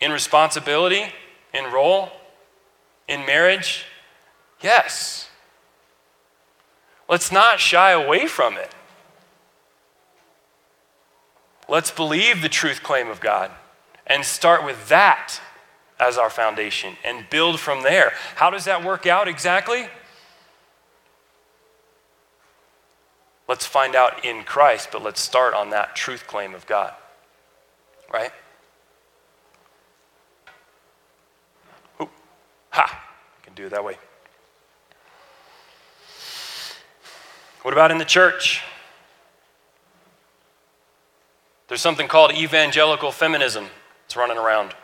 [0.00, 1.06] In responsibility,
[1.54, 2.10] in role,
[3.08, 3.86] in marriage?
[4.60, 5.28] Yes.
[7.08, 8.74] Let's not shy away from it.
[11.68, 13.50] Let's believe the truth claim of God
[14.06, 15.40] and start with that
[15.98, 18.12] as our foundation and build from there.
[18.36, 19.86] How does that work out exactly?
[23.46, 26.94] Let's find out in Christ, but let's start on that truth claim of God.
[28.12, 28.30] Right?
[32.00, 32.08] Ooh.
[32.70, 33.08] Ha!
[33.40, 33.96] I can do it that way.
[37.62, 38.62] What about in the church?
[41.68, 43.66] There's something called evangelical feminism.
[44.04, 44.74] It's running around.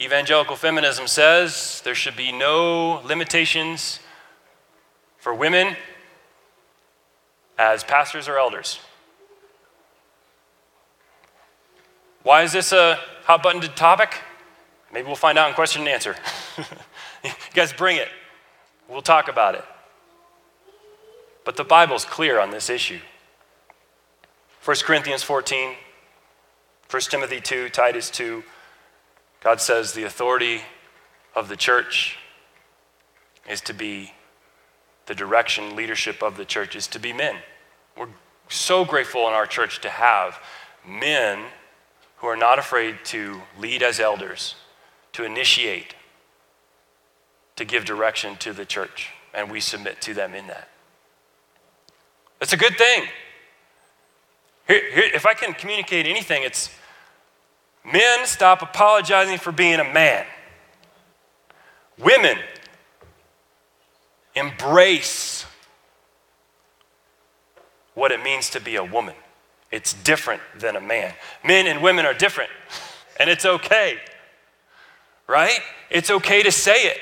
[0.00, 4.00] Evangelical feminism says there should be no limitations
[5.18, 5.76] for women
[7.58, 8.78] as pastors or elders.
[12.22, 14.14] Why is this a hot buttoned topic?
[14.92, 16.16] Maybe we'll find out in question and answer.
[17.24, 18.08] you guys bring it.
[18.88, 19.64] We'll talk about it.
[21.44, 23.00] But the Bible's clear on this issue.
[24.64, 25.76] 1 Corinthians 14,
[26.90, 28.42] 1 Timothy 2, Titus 2,
[29.40, 30.62] God says the authority
[31.36, 32.18] of the church
[33.48, 34.12] is to be
[35.06, 37.36] the direction, leadership of the church is to be men.
[37.96, 38.08] We're
[38.48, 40.38] so grateful in our church to have
[40.86, 41.40] men
[42.18, 44.56] who are not afraid to lead as elders,
[45.12, 45.94] to initiate,
[47.56, 50.68] to give direction to the church, and we submit to them in that.
[52.40, 53.04] It's a good thing.
[54.66, 56.70] Here, here, if I can communicate anything, it's
[57.84, 60.26] men stop apologizing for being a man.
[61.98, 62.38] Women
[64.36, 65.44] embrace
[67.94, 69.14] what it means to be a woman.
[69.72, 71.12] It's different than a man.
[71.44, 72.50] Men and women are different,
[73.18, 73.98] and it's okay,
[75.26, 75.58] right?
[75.90, 76.98] It's okay to say it,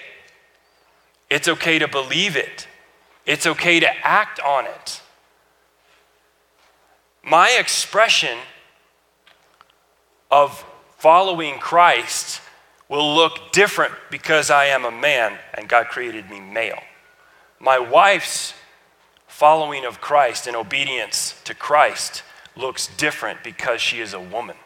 [1.29, 2.67] it's okay to believe it,
[3.27, 5.03] it's okay to act on it
[7.25, 8.39] my expression
[10.31, 10.65] of
[10.99, 12.41] following Christ
[12.89, 16.81] will look different because I am a man and God created me male.
[17.65, 18.53] My wife's
[19.27, 22.23] following of Christ and obedience to Christ
[22.55, 24.57] looks different because she is a woman.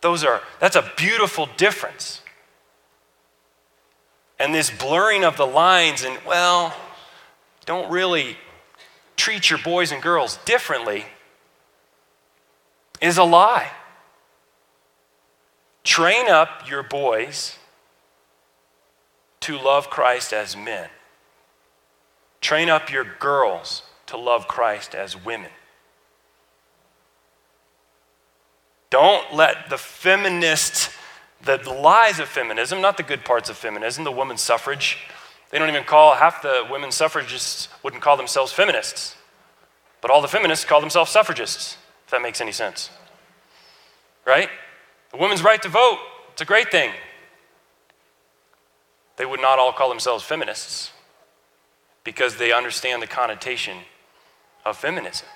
[0.00, 2.22] Those are that's a beautiful difference.
[4.40, 6.74] And this blurring of the lines and well,
[7.66, 8.36] don't really
[9.16, 11.04] treat your boys and girls differently
[13.00, 13.70] is a lie.
[15.84, 17.58] Train up your boys
[19.42, 20.88] to love Christ as men.
[22.40, 25.50] Train up your girls to love Christ as women.
[28.90, 30.90] Don't let the feminist,
[31.44, 34.98] the lies of feminism, not the good parts of feminism, the woman's suffrage,
[35.50, 39.16] they don't even call, half the women suffragists wouldn't call themselves feminists.
[40.00, 42.90] But all the feminists call themselves suffragists, if that makes any sense.
[44.24, 44.48] Right?
[45.10, 45.98] The woman's right to vote,
[46.32, 46.92] it's a great thing.
[49.16, 50.92] They would not all call themselves feminists
[52.04, 53.78] because they understand the connotation
[54.64, 55.26] of feminism.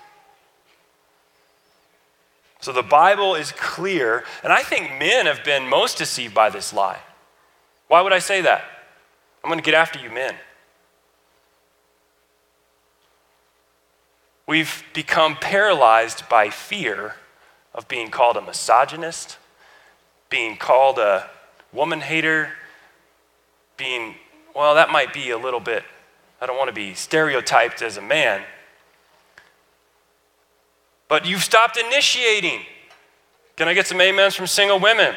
[2.60, 6.72] So the Bible is clear, and I think men have been most deceived by this
[6.72, 7.00] lie.
[7.88, 8.64] Why would I say that?
[9.42, 10.34] I'm going to get after you, men.
[14.46, 17.16] We've become paralyzed by fear
[17.74, 19.38] of being called a misogynist,
[20.30, 21.28] being called a
[21.72, 22.50] woman hater,
[23.76, 24.14] being,
[24.54, 25.82] well, that might be a little bit,
[26.44, 28.42] I don't want to be stereotyped as a man.
[31.08, 32.60] But you've stopped initiating.
[33.56, 35.14] Can I get some amens from single women?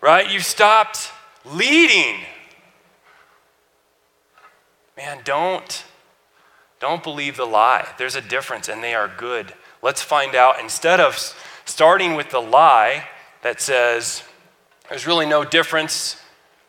[0.00, 0.30] Right?
[0.30, 1.10] You've stopped
[1.44, 2.20] leading.
[4.96, 5.84] Man, don't
[6.78, 7.88] don't believe the lie.
[7.98, 9.54] There's a difference and they are good.
[9.82, 11.16] Let's find out instead of
[11.64, 13.08] starting with the lie
[13.42, 14.22] that says
[14.88, 16.16] there's really no difference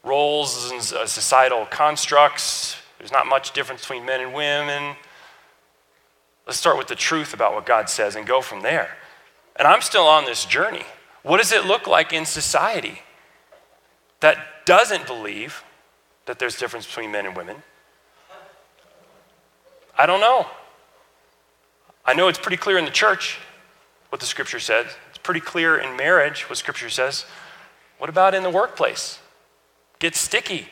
[0.03, 2.77] roles and societal constructs.
[3.05, 4.95] There's not much difference between men and women.
[6.47, 8.97] Let's start with the truth about what God says and go from there.
[9.57, 10.87] And I'm still on this journey.
[11.21, 13.03] What does it look like in society
[14.21, 15.63] that doesn't believe
[16.25, 17.57] that there's difference between men and women?
[19.95, 20.47] I don't know.
[22.07, 23.37] I know it's pretty clear in the church
[24.09, 24.87] what the scripture says.
[25.09, 27.25] It's pretty clear in marriage what scripture says.
[27.99, 29.19] What about in the workplace?
[29.99, 30.69] Get sticky.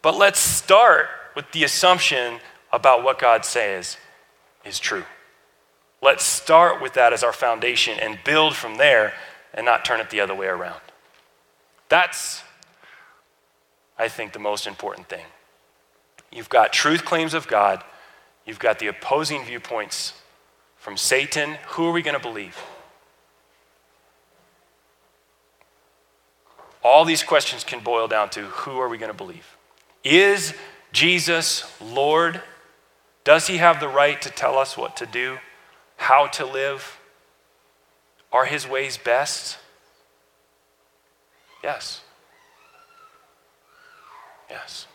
[0.00, 2.38] But let's start with the assumption
[2.72, 3.96] about what God says
[4.64, 5.04] is true.
[6.00, 9.14] Let's start with that as our foundation and build from there
[9.54, 10.80] and not turn it the other way around.
[11.88, 12.42] That's,
[13.98, 15.24] I think, the most important thing.
[16.32, 17.84] You've got truth claims of God,
[18.46, 20.14] you've got the opposing viewpoints
[20.76, 21.58] from Satan.
[21.68, 22.56] Who are we going to believe?
[26.82, 29.56] All these questions can boil down to who are we going to believe?
[30.02, 30.54] Is
[30.92, 32.42] Jesus Lord?
[33.24, 35.38] Does he have the right to tell us what to do,
[35.96, 36.98] how to live?
[38.32, 39.58] Are his ways best?
[41.62, 42.02] Yes.
[44.50, 44.86] Yes.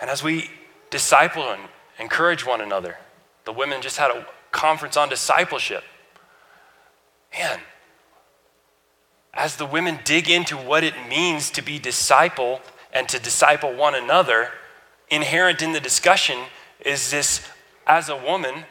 [0.00, 0.50] And as we
[0.90, 1.62] disciple and
[1.98, 2.96] encourage one another,
[3.44, 5.82] the women just had a conference on discipleship.
[7.38, 7.60] Man,
[9.34, 12.60] as the women dig into what it means to be disciple
[12.92, 14.50] and to disciple one another,
[15.10, 16.38] inherent in the discussion
[16.84, 17.46] is this
[17.86, 18.64] as a woman,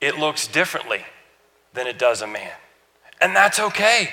[0.00, 1.04] it looks differently
[1.74, 2.52] than it does a man.
[3.20, 4.10] And that's okay.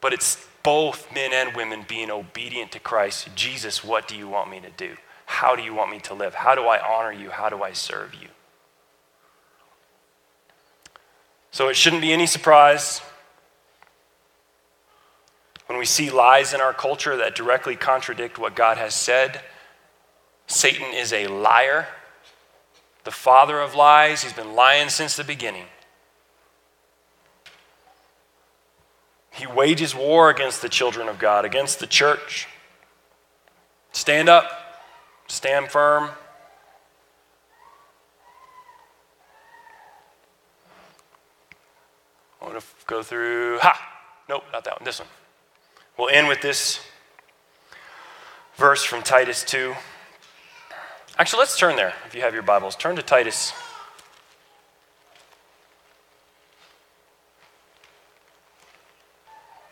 [0.00, 3.28] But it's both men and women being obedient to Christ.
[3.34, 4.96] Jesus, what do you want me to do?
[5.26, 6.34] How do you want me to live?
[6.34, 7.30] How do I honor you?
[7.30, 8.28] How do I serve you?
[11.50, 13.00] So it shouldn't be any surprise
[15.66, 19.40] when we see lies in our culture that directly contradict what God has said.
[20.46, 21.86] Satan is a liar,
[23.04, 24.22] the father of lies.
[24.22, 25.66] He's been lying since the beginning.
[29.32, 32.48] He wages war against the children of God, against the church.
[33.92, 34.50] Stand up,
[35.28, 36.10] stand firm,
[42.40, 43.78] I want to go through, ha!
[44.28, 45.08] Nope, not that one, this one.
[45.98, 46.80] We'll end with this
[48.56, 49.74] verse from Titus 2.
[51.18, 52.76] Actually, let's turn there if you have your Bibles.
[52.76, 53.52] Turn to Titus.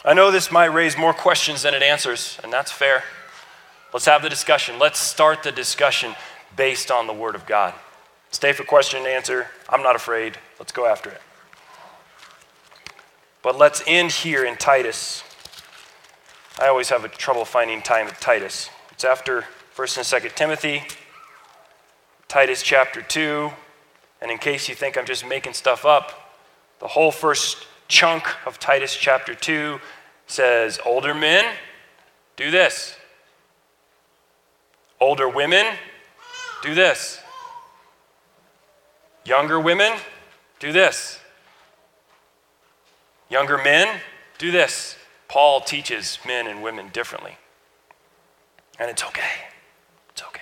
[0.05, 3.05] I know this might raise more questions than it answers, and that's fair.
[3.93, 4.79] Let's have the discussion.
[4.79, 6.15] Let's start the discussion
[6.57, 7.75] based on the Word of God.
[8.31, 9.49] Stay for question and answer.
[9.69, 10.37] I'm not afraid.
[10.59, 11.21] Let's go after it.
[13.49, 15.25] But let's end here in Titus.
[16.61, 18.69] I always have a trouble finding time at Titus.
[18.91, 20.83] It's after 1st and 2nd Timothy,
[22.29, 23.51] Titus chapter 2.
[24.21, 26.37] And in case you think I'm just making stuff up,
[26.79, 29.81] the whole first chunk of Titus chapter 2
[30.27, 31.47] says, Older men,
[32.37, 32.97] do this.
[35.01, 35.65] Older women,
[36.63, 37.19] do this.
[39.25, 39.95] Younger women,
[40.61, 41.19] do this.
[43.29, 44.01] Younger men,
[44.39, 44.97] do this.
[45.29, 47.37] Paul teaches men and women differently.
[48.79, 49.31] And it's okay.
[50.11, 50.41] It's okay.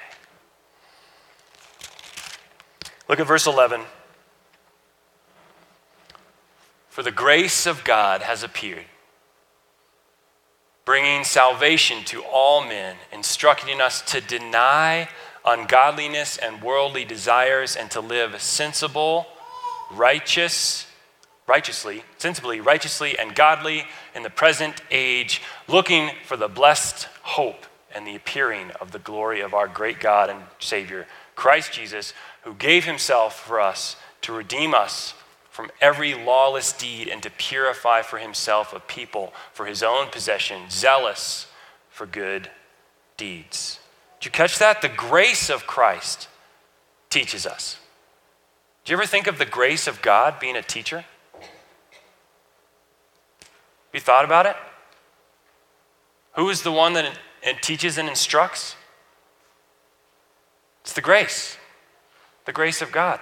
[3.09, 3.83] Look at verse 11.
[6.89, 8.87] For the grace of God has appeared,
[10.87, 15.09] bringing salvation to all men, instructing us to deny
[15.45, 19.27] ungodliness and worldly desires and to live sensible,
[19.91, 20.86] righteous,
[21.47, 23.85] righteously, sensibly, righteously, and godly
[24.15, 29.41] in the present age, looking for the blessed hope and the appearing of the glory
[29.41, 34.75] of our great God and Savior, Christ Jesus, who gave himself for us to redeem
[34.75, 35.15] us
[35.51, 40.63] from every lawless deed and to purify for himself a people for his own possession,
[40.69, 41.47] zealous
[41.89, 42.51] for good
[43.17, 43.81] deeds.
[44.21, 44.83] Did you catch that?
[44.83, 46.29] The grace of Christ
[47.09, 47.79] teaches us.
[48.85, 51.07] Do you ever think of the grace of God being a teacher?
[53.97, 54.57] You thought about it?
[56.35, 57.19] Who is the one that
[57.63, 58.77] teaches and instructs?
[60.83, 61.57] It's the grace,
[62.45, 63.21] the grace of God.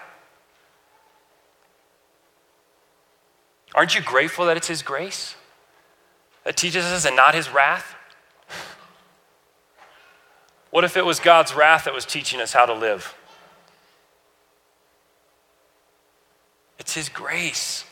[3.72, 5.36] Aren't you grateful that it's His grace
[6.42, 7.94] that teaches us and not His wrath?
[10.70, 13.14] What if it was God's wrath that was teaching us how to live?
[16.80, 17.84] It's His grace.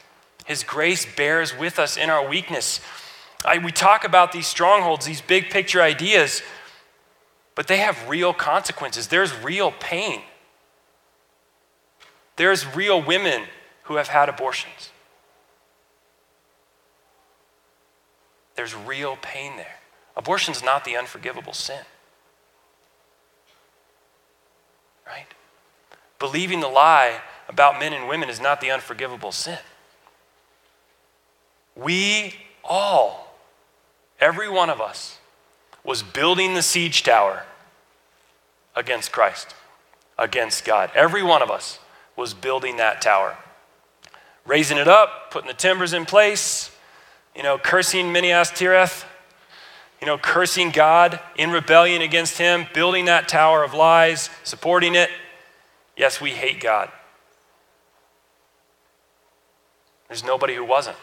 [0.44, 2.80] His grace bears with us in our weakness.
[3.44, 6.42] I, we talk about these strongholds, these big picture ideas,
[7.54, 9.08] but they have real consequences.
[9.08, 10.22] There's real pain.
[12.36, 13.42] There's real women
[13.84, 14.90] who have had abortions.
[18.54, 19.78] There's real pain there.
[20.16, 21.80] Abortion's not the unforgivable sin.
[25.06, 25.26] Right?
[26.18, 29.58] Believing the lie about men and women is not the unforgivable sin.
[31.74, 33.34] We all,
[34.20, 35.18] every one of us,
[35.84, 37.44] was building the siege tower
[38.76, 39.54] against Christ,
[40.18, 40.90] against God.
[40.94, 41.78] Every one of us
[42.16, 43.36] was building that tower,
[44.46, 46.70] raising it up, putting the timbers in place,
[47.34, 49.04] you know, cursing Minas Tirith,
[50.00, 55.10] you know, cursing God in rebellion against Him, building that tower of lies, supporting it.
[55.96, 56.90] Yes, we hate God.
[60.08, 60.96] There's nobody who wasn't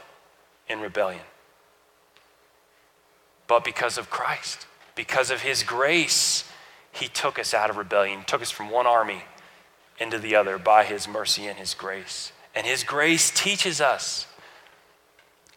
[0.69, 1.21] in rebellion.
[3.47, 6.43] But because of Christ, because of His grace,
[6.91, 9.23] He took us out of rebellion, took us from one army
[9.99, 12.31] into the other by His mercy and His grace.
[12.53, 14.27] And His grace teaches us.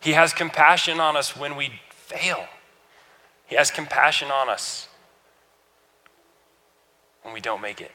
[0.00, 2.46] He has compassion on us when we fail,
[3.46, 4.88] He has compassion on us
[7.22, 7.92] when we don't make it.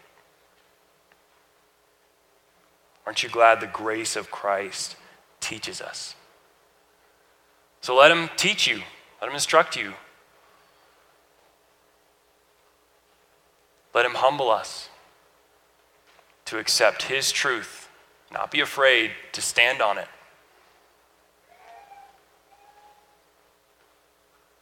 [3.05, 4.97] Aren't you glad the grace of Christ
[5.39, 6.15] teaches us?
[7.87, 8.81] So let him teach you,
[9.21, 9.93] let him instruct you.
[13.93, 14.89] Let him humble us
[16.43, 17.87] to accept his truth,
[18.29, 20.09] not be afraid to stand on it.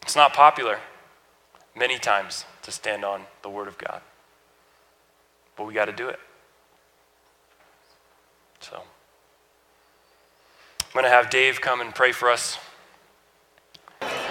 [0.04, 0.78] It's not popular
[1.76, 4.02] many times to stand on the Word of God,
[5.56, 6.20] but we got to do it.
[8.60, 8.84] So, I'm
[10.94, 12.60] going to have Dave come and pray for us.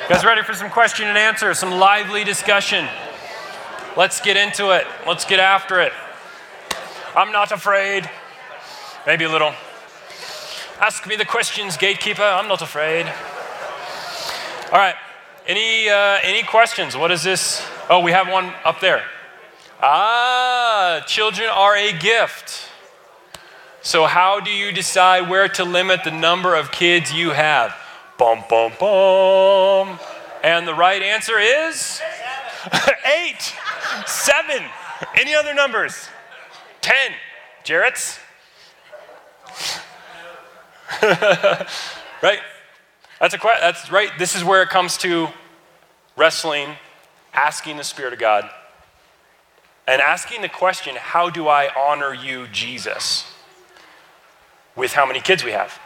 [0.05, 2.87] You guys ready for some question and answer, some lively discussion?
[3.97, 4.87] Let's get into it.
[5.07, 5.95] Let's get after it.
[7.17, 8.11] I'm not afraid.
[9.07, 9.55] Maybe a little.
[10.79, 12.23] Ask me the questions, gatekeeper.
[12.23, 13.07] I'm not afraid.
[14.67, 14.95] All right.
[15.47, 16.99] Any uh, any questions?
[16.99, 17.67] What is this?
[17.89, 19.05] Oh, we have one up there.
[19.81, 22.69] Ah, children are a gift.
[23.81, 27.75] So how do you decide where to limit the number of kids you have?
[28.25, 30.01] Bum, bum, bum.
[30.43, 32.01] And the right answer is
[33.05, 33.55] eight,
[34.07, 34.63] seven.
[35.15, 36.09] Any other numbers?
[36.81, 37.13] Ten.
[37.65, 38.19] Jarrett's?
[41.03, 42.39] right?
[43.21, 43.61] That's a question.
[43.61, 44.09] That's right.
[44.19, 45.29] This is where it comes to
[46.17, 46.77] wrestling,
[47.35, 48.49] asking the Spirit of God,
[49.87, 53.31] and asking the question, How do I honor you, Jesus?
[54.77, 55.79] With how many kids we have.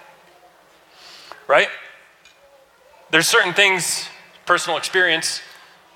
[1.49, 1.69] Right?
[3.11, 4.09] There's certain things,
[4.45, 5.41] personal experience,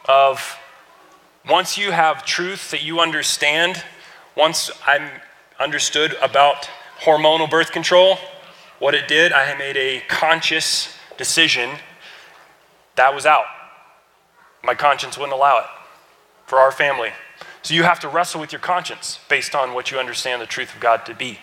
[0.08, 0.58] of
[1.48, 3.82] once you have truth that you understand,
[4.36, 5.08] once I'm
[5.60, 6.68] understood about
[7.00, 8.16] hormonal birth control,
[8.78, 11.70] what it did, I made a conscious decision
[12.96, 13.44] that was out.
[14.64, 15.66] My conscience wouldn't allow it
[16.46, 17.10] for our family.
[17.62, 20.74] So you have to wrestle with your conscience based on what you understand the truth
[20.74, 21.38] of God to be.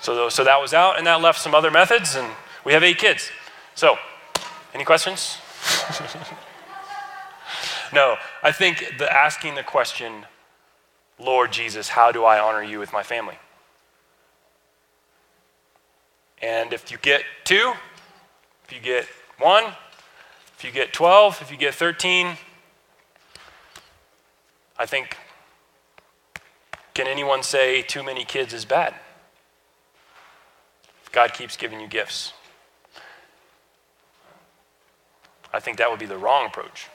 [0.00, 2.28] So, so that was out, and that left some other methods, and
[2.64, 3.30] we have eight kids.
[3.74, 3.96] So
[4.74, 5.38] any questions?
[7.92, 10.26] no, I think the asking the question,
[11.18, 13.38] Lord Jesus, how do I honor you with my family?
[16.40, 17.72] And if you get two,
[18.64, 19.06] if you get
[19.38, 19.64] one,
[20.62, 22.36] if you get 12, if you get 13,
[24.78, 25.16] I think,
[26.94, 28.94] can anyone say too many kids is bad?
[31.10, 32.32] God keeps giving you gifts.
[35.52, 36.88] I think that would be the wrong approach.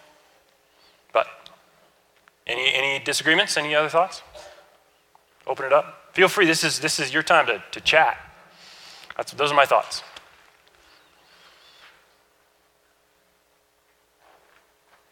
[1.14, 1.28] But
[2.46, 3.58] any, any disagreements?
[3.58, 4.22] Any other thoughts?
[5.46, 6.14] Open it up.
[6.14, 6.46] Feel free.
[6.46, 8.18] This is, this is your time to, to chat.
[9.16, 10.04] That's, those are my thoughts.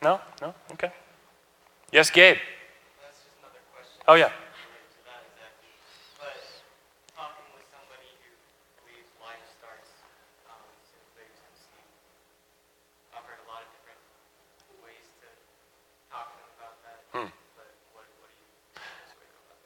[0.01, 0.19] No?
[0.41, 0.53] No?
[0.73, 0.91] Okay.
[1.91, 2.37] Yes, Gabe.
[4.07, 4.31] Oh, yeah.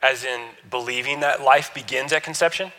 [0.02, 2.72] As in believing that life begins at conception?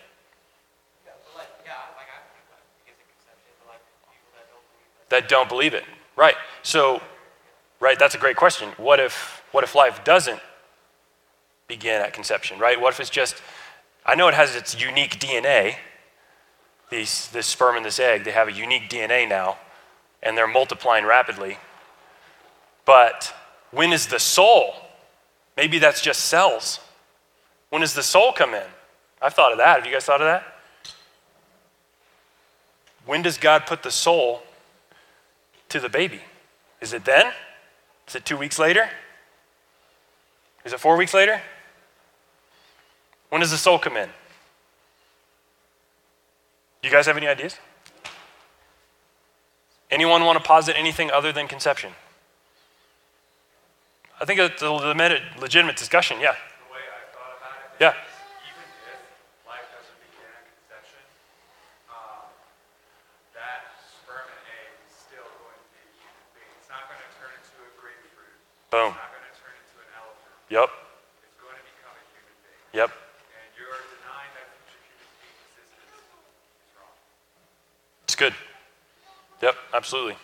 [5.10, 5.84] that don't believe it.
[6.16, 6.34] Right.
[6.62, 7.02] So,
[7.78, 8.70] right, that's a great question.
[8.78, 10.40] What if what if life doesn't
[11.66, 12.80] begin at conception, right?
[12.80, 13.42] What if it's just
[14.06, 15.76] I know it has its unique DNA.
[16.90, 19.58] These this sperm and this egg, they have a unique DNA now
[20.22, 21.58] and they're multiplying rapidly.
[22.84, 23.34] But
[23.70, 24.74] when is the soul?
[25.56, 26.80] Maybe that's just cells.
[27.70, 28.66] When does the soul come in?
[29.22, 29.76] I've thought of that.
[29.76, 30.44] Have you guys thought of that?
[33.06, 34.42] When does God put the soul
[35.68, 36.20] to the baby?
[36.80, 37.32] Is it then?
[38.06, 38.88] Is it two weeks later?
[40.64, 41.40] Is it four weeks later?
[43.30, 44.08] When does the soul come in?
[46.82, 47.56] Do you guys have any ideas?
[49.90, 51.92] Anyone want to posit anything other than conception?
[54.20, 56.34] I think it's a legitimate discussion, yeah.
[57.80, 57.96] Yeah.
[58.44, 58.60] Even
[58.92, 59.00] if
[59.48, 61.00] life doesn't begin at conception,
[61.88, 62.28] um,
[63.32, 66.52] that sperm and egg is still going to be a human being.
[66.60, 68.36] It's not going to turn into a grapefruit.
[68.68, 68.92] Boom.
[68.92, 70.52] It's not going to turn into an elephant.
[70.52, 70.68] Yep.
[71.24, 72.84] It's going to become a human being.
[72.84, 72.90] Yep.
[72.92, 76.92] And you're denying that future human being existence is wrong.
[78.04, 78.36] It's good.
[79.40, 80.20] Yep, absolutely.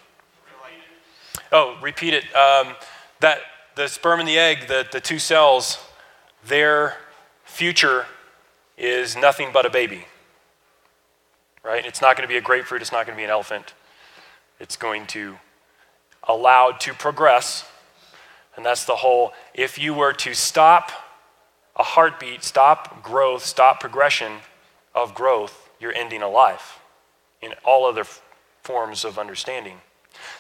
[1.56, 2.28] Oh, repeat it.
[2.36, 2.76] Um,
[3.24, 3.40] that
[3.80, 5.80] the sperm and the egg, the, the two cells,
[6.44, 7.00] they're
[7.56, 8.04] future
[8.76, 10.04] is nothing but a baby.
[11.64, 11.84] Right?
[11.84, 13.72] It's not going to be a grapefruit, it's not going to be an elephant.
[14.60, 15.36] It's going to
[16.28, 17.64] allowed to progress.
[18.56, 20.92] And that's the whole if you were to stop
[21.76, 24.32] a heartbeat, stop growth, stop progression
[24.94, 26.80] of growth, you're ending a life
[27.42, 28.22] in all other f-
[28.62, 29.78] forms of understanding.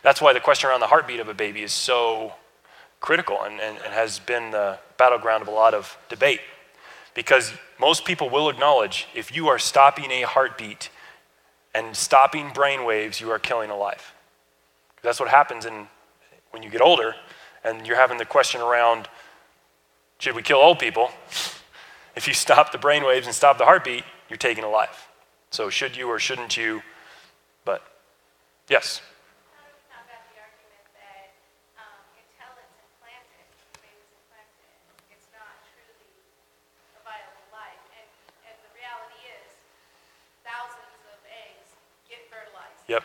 [0.02, 2.32] That's why the question around the heartbeat of a baby is so
[3.00, 6.40] critical and, and, and has been the battleground of a lot of debate.
[7.16, 10.90] Because most people will acknowledge if you are stopping a heartbeat
[11.74, 14.12] and stopping brain waves, you are killing a life.
[15.02, 15.88] That's what happens in,
[16.50, 17.14] when you get older
[17.64, 19.08] and you're having the question around
[20.18, 21.10] should we kill old people?
[22.14, 25.08] If you stop the brain waves and stop the heartbeat, you're taking a life.
[25.50, 26.80] So, should you or shouldn't you?
[27.66, 27.82] But,
[28.70, 29.02] yes.
[42.86, 43.02] Yep.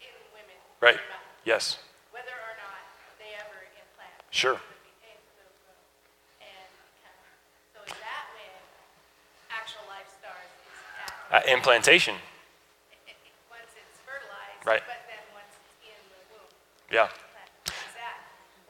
[0.00, 0.56] In women.
[0.80, 0.96] Right.
[1.44, 1.76] Yes.
[2.12, 2.80] Whether or not
[3.20, 4.16] they ever implant.
[4.32, 4.56] Sure.
[6.40, 6.68] And
[7.76, 8.52] so is that when
[9.52, 10.48] actual life starts?
[11.28, 12.16] Uh, implantation.
[13.52, 14.64] Once it's fertilized.
[14.64, 14.80] Right.
[14.88, 16.48] But then once it's in the womb.
[16.88, 17.12] Yeah.
[17.12, 18.16] Is that,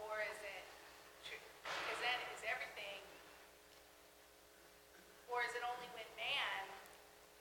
[0.02, 0.66] or is it,
[1.22, 2.98] because then is everything,
[5.30, 6.62] or is it only when man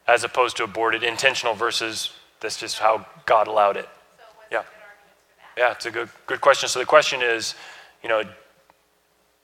[0.08, 3.88] as opposed to aborted, intentional versus that's just how God allowed it.
[4.18, 4.58] So Yeah.
[4.58, 5.62] the good arguments for that?
[5.62, 6.68] Yeah, it's a good good question.
[6.68, 7.56] So the question is,
[8.02, 8.24] you know,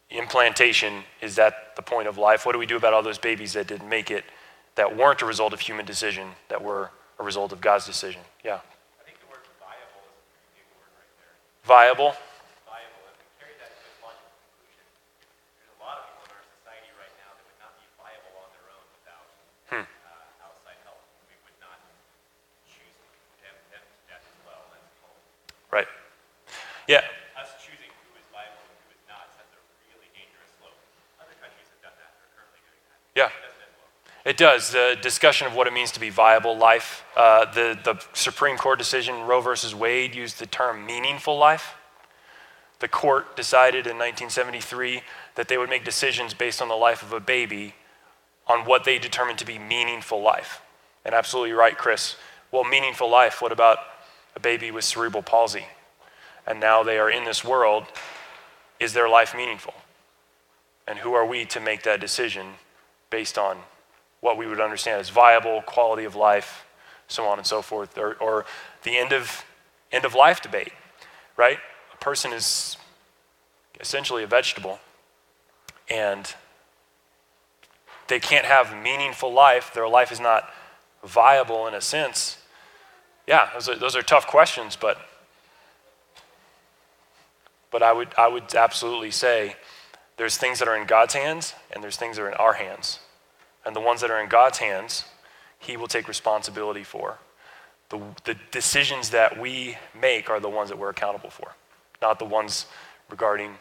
[0.09, 2.45] implantation is that the point of life?
[2.45, 4.25] What do we do about all those babies that didn't make it,
[4.75, 8.21] that weren't a result of human decision, that were a result of God's decision?
[8.43, 8.55] Yeah.
[8.55, 11.35] I think the word viable is a pretty big word right there.
[11.63, 12.15] Viable.
[12.65, 13.03] Viable.
[13.13, 14.85] If we carry that to its logical conclusion,
[15.59, 18.33] there's a lot of people in our society right now that would not be viable
[18.41, 19.27] on their own without
[19.69, 19.85] Hmm.
[19.85, 20.97] uh, outside help.
[21.29, 21.77] We would not
[22.65, 22.95] choose
[23.43, 25.19] them, them to death as well as a whole.
[25.69, 25.89] Right.
[26.89, 27.05] Yeah.
[27.37, 29.61] Us choosing who is viable and who is not sets a
[29.93, 30.73] really dangerous slope.
[31.21, 32.11] Other countries have done that.
[32.17, 32.97] They're currently doing that.
[33.13, 33.29] Yeah.
[33.29, 33.91] It doesn't end well.
[34.25, 34.71] It does.
[34.71, 37.03] The discussion of what it means to be viable life.
[37.15, 41.75] Uh, the, the Supreme Court decision, Roe versus Wade, used the term meaningful life.
[42.79, 45.01] The court decided in 1973
[45.35, 47.75] that they would make decisions based on the life of a baby
[48.47, 50.61] on what they determined to be meaningful life.
[51.03, 52.15] And absolutely right, Chris.
[52.49, 53.79] Well, meaningful life, what about
[54.37, 55.65] a baby with cerebral palsy?
[56.47, 57.87] And now they are in this world.
[58.79, 59.73] Is their life meaningful?
[60.87, 62.53] And who are we to make that decision
[63.09, 63.57] based on
[64.21, 66.65] what we would understand as viable, quality of life,
[67.07, 68.45] so on and so forth, or, or
[68.83, 69.43] the end of,
[69.91, 70.73] end of life debate,
[71.37, 71.57] right?
[71.93, 72.77] A person is
[73.79, 74.79] essentially a vegetable,
[75.89, 76.33] and
[78.07, 79.73] they can't have meaningful life.
[79.73, 80.51] Their life is not
[81.03, 82.37] viable in a sense.
[83.25, 84.97] Yeah, those are, those are tough questions, but,
[87.71, 89.55] but I, would, I would absolutely say
[90.17, 92.99] there's things that are in God's hands and there's things that are in our hands.
[93.69, 95.05] And the ones that are in God's hands,
[95.59, 97.19] He will take responsibility for.
[97.89, 101.53] The, the decisions that we make are the ones that we're accountable for,
[102.01, 102.65] not the ones
[103.11, 103.53] regarding,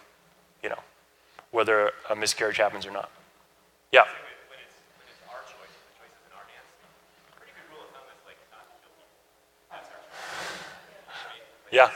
[0.62, 0.78] you know,
[1.50, 3.10] whether a miscarriage happens or not.
[3.92, 4.04] Yeah.
[4.48, 6.72] When it's, when it's our choice, the choice is in our hands,
[7.36, 9.12] pretty good rule of thumb is like not to kill people.
[9.68, 10.24] That's our choice.
[11.04, 11.44] Right?
[11.68, 11.92] Like, Yeah.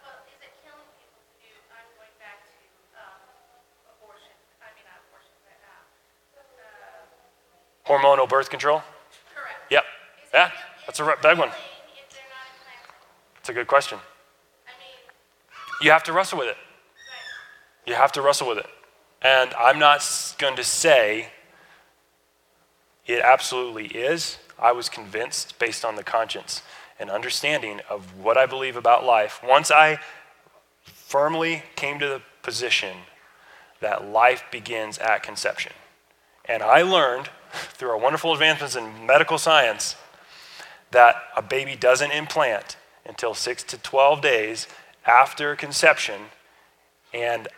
[0.00, 2.64] Well, is it killing people to do, I'm going back to,
[2.96, 3.20] um,
[3.92, 4.32] abortion,
[4.64, 5.84] I mean, not abortion, but, uh,
[6.64, 7.04] uh,
[7.86, 8.82] Hormonal birth control?
[9.34, 9.70] correct.
[9.70, 9.84] Yep.
[10.24, 10.50] Is Yeah,
[10.86, 11.22] that's a big one.
[11.22, 12.94] killing If they're not implanted?
[13.40, 13.98] It's a good question.
[14.66, 16.56] I mean, You have to wrestle with it.
[16.56, 18.66] right, You have to wrestle with it.
[19.22, 20.02] And I'm not
[20.38, 21.28] going to say
[23.06, 24.38] it absolutely is.
[24.58, 26.62] I was convinced based on the conscience
[26.98, 29.40] and understanding of what I believe about life.
[29.46, 29.98] Once I
[30.82, 32.96] firmly came to the position
[33.80, 35.72] that life begins at conception.
[36.46, 39.96] And I learned through our wonderful advancements in medical science
[40.90, 42.76] that a baby doesn't implant
[43.06, 44.68] until 6 to 12 days
[45.06, 46.22] after conception
[47.12, 47.48] and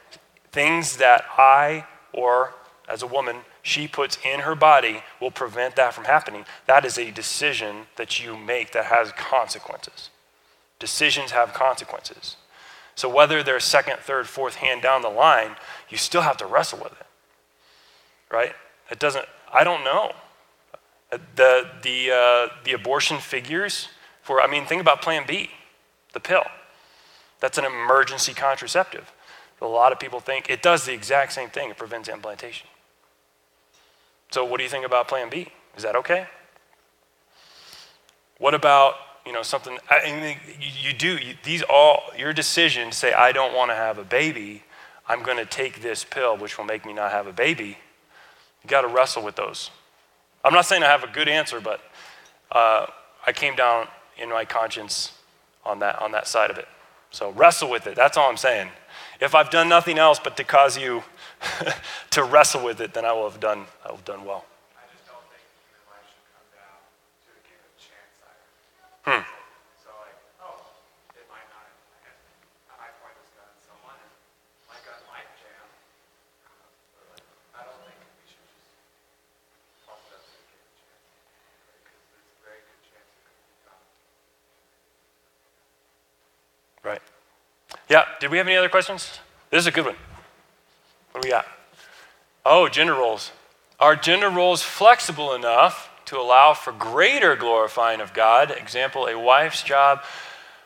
[0.51, 2.55] things that I or
[2.89, 6.45] as a woman she puts in her body will prevent that from happening.
[6.67, 10.11] That is a decision that you make that has consequences.
[10.79, 12.37] Decisions have consequences.
[12.95, 15.57] So whether they're second, third, fourth hand down the line,
[15.89, 17.07] you still have to wrestle with it.
[18.31, 18.55] Right?
[18.91, 20.13] It doesn't I don't know.
[21.11, 23.89] The the uh, the abortion figures
[24.23, 25.51] for I mean think about plan B,
[26.13, 26.45] the pill.
[27.41, 29.13] That's an emergency contraceptive.
[29.61, 32.69] A lot of people think it does the exact same thing, it prevents implantation.
[34.31, 35.49] So, what do you think about plan B?
[35.77, 36.27] Is that okay?
[38.39, 38.95] What about,
[39.25, 43.13] you know, something, I mean, you, you do, you, these all, your decision to say,
[43.13, 44.65] I don't want to have a baby,
[45.09, 47.79] I'm going to take this pill, which will make me not have a baby.
[48.67, 49.71] You got to wrestle with those.
[50.45, 51.81] I'm not saying I have a good answer, but
[52.51, 52.87] uh,
[53.25, 53.87] I came down
[54.19, 55.13] in my conscience
[55.65, 56.67] on that, on that side of it.
[57.13, 57.95] So wrestle with it.
[57.95, 58.71] That's all I'm saying.
[59.21, 61.05] If I've done nothing else but to cause you
[62.11, 64.45] to wrestle with it, then I will have done, I will have done well.
[64.75, 66.75] I just don't think human life should come down
[67.23, 68.51] to a given chance either.
[69.07, 69.23] Hmm.
[69.79, 70.75] So like, oh,
[71.15, 72.19] it might not implant.
[72.83, 74.11] I point this gun at someone and
[74.69, 75.65] my gun might jam.
[76.99, 77.25] But like,
[77.57, 78.69] I don't think we should just
[79.89, 81.09] toss it up to a given chance.
[81.81, 83.81] Because there's a very good chance it could be done.
[86.85, 87.01] Right.
[87.97, 89.21] Yeah, did we have any other questions?
[89.49, 89.95] This is a good one.
[91.13, 91.47] What do we got?
[92.45, 93.33] Oh, gender roles.
[93.81, 98.51] Are gender roles flexible enough to allow for greater glorifying of God?
[98.51, 100.03] Example, a wife's job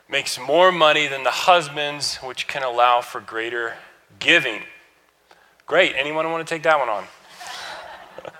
[0.08, 3.74] makes more money than the husband's, which can allow for greater
[4.18, 4.62] giving.
[5.66, 5.94] Great.
[5.96, 7.04] Anyone want to take that one on?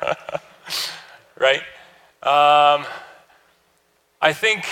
[1.39, 1.61] right?
[2.25, 2.85] Um,
[4.21, 4.65] I think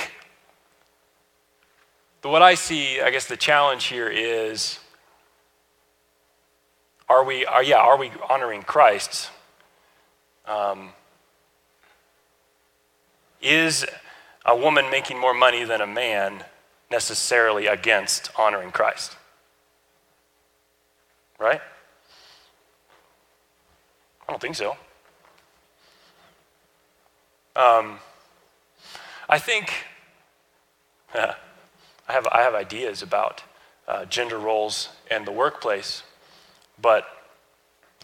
[2.20, 4.78] but what I see, I guess the challenge here is
[7.08, 9.30] are we, are, yeah, are we honoring Christ?
[10.46, 10.90] Um,
[13.40, 13.86] is
[14.44, 16.44] a woman making more money than a man
[16.90, 19.16] necessarily against honoring Christ?
[21.38, 21.60] Right?
[24.26, 24.76] I don't think so.
[27.56, 27.98] Um,
[29.28, 29.72] I think.
[32.08, 33.42] I have, I have ideas about
[33.86, 36.02] uh, gender roles and the workplace,
[36.80, 37.04] but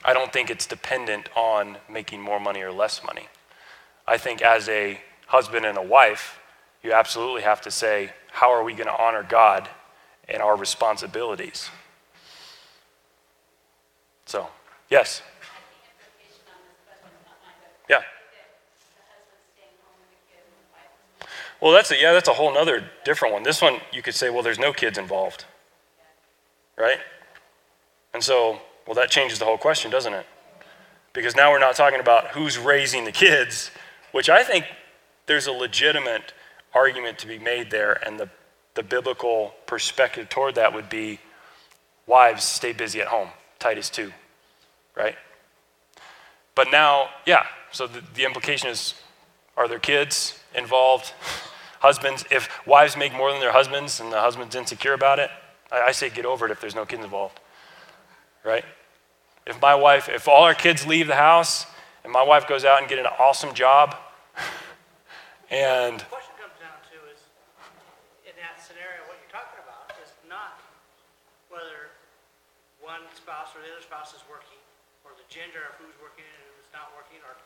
[0.04, 3.28] I don't think it's dependent on making more money or less money.
[4.06, 6.38] I think as a husband and a wife,
[6.82, 9.68] you absolutely have to say, how are we going to honor God
[10.28, 11.70] and our responsibilities?
[14.26, 14.48] So,
[14.90, 15.22] yes.
[15.22, 17.56] I think implication on this question is not mine,
[17.88, 18.02] but Yeah.
[21.64, 23.42] Well, that's a, yeah, that's a whole other different one.
[23.42, 25.46] This one, you could say, well, there's no kids involved,
[26.76, 26.98] right?
[28.12, 30.26] And so, well, that changes the whole question, doesn't it?
[31.14, 33.70] Because now we're not talking about who's raising the kids,
[34.12, 34.66] which I think
[35.24, 36.34] there's a legitimate
[36.74, 38.28] argument to be made there, and the,
[38.74, 41.18] the biblical perspective toward that would be
[42.06, 44.12] wives stay busy at home, Titus 2,
[44.94, 45.16] right?
[46.54, 48.92] But now, yeah, so the, the implication is
[49.56, 51.14] are there kids involved?
[51.84, 55.28] husbands, if wives make more than their husbands and the husband's insecure about it,
[55.70, 57.38] I, I say get over it if there's no kids involved,
[58.40, 58.64] right?
[59.44, 61.68] If my wife, if all our kids leave the house
[62.02, 64.00] and my wife goes out and get an awesome job
[65.52, 67.20] and question comes down to is,
[68.24, 70.56] in that scenario, what you're talking about is not
[71.52, 71.92] whether
[72.80, 74.56] one spouse or the other spouse is working,
[75.04, 77.36] or the gender of who's working and who's not working, or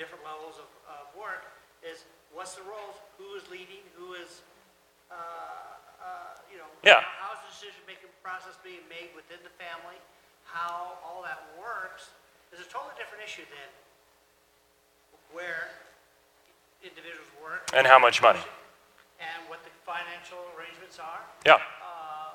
[0.00, 1.44] different levels of, of work,
[1.82, 4.42] is what's the roles, who is leading, who is,
[5.10, 6.70] uh, uh, you know.
[6.82, 7.02] Yeah.
[7.20, 9.98] How's the decision-making process being made within the family,
[10.46, 12.10] how all that works,
[12.54, 13.68] is a totally different issue than
[15.32, 15.68] where
[16.82, 18.40] individuals work and how much money?
[19.20, 21.54] and what the financial arrangements are, Yeah.
[21.54, 22.34] uh,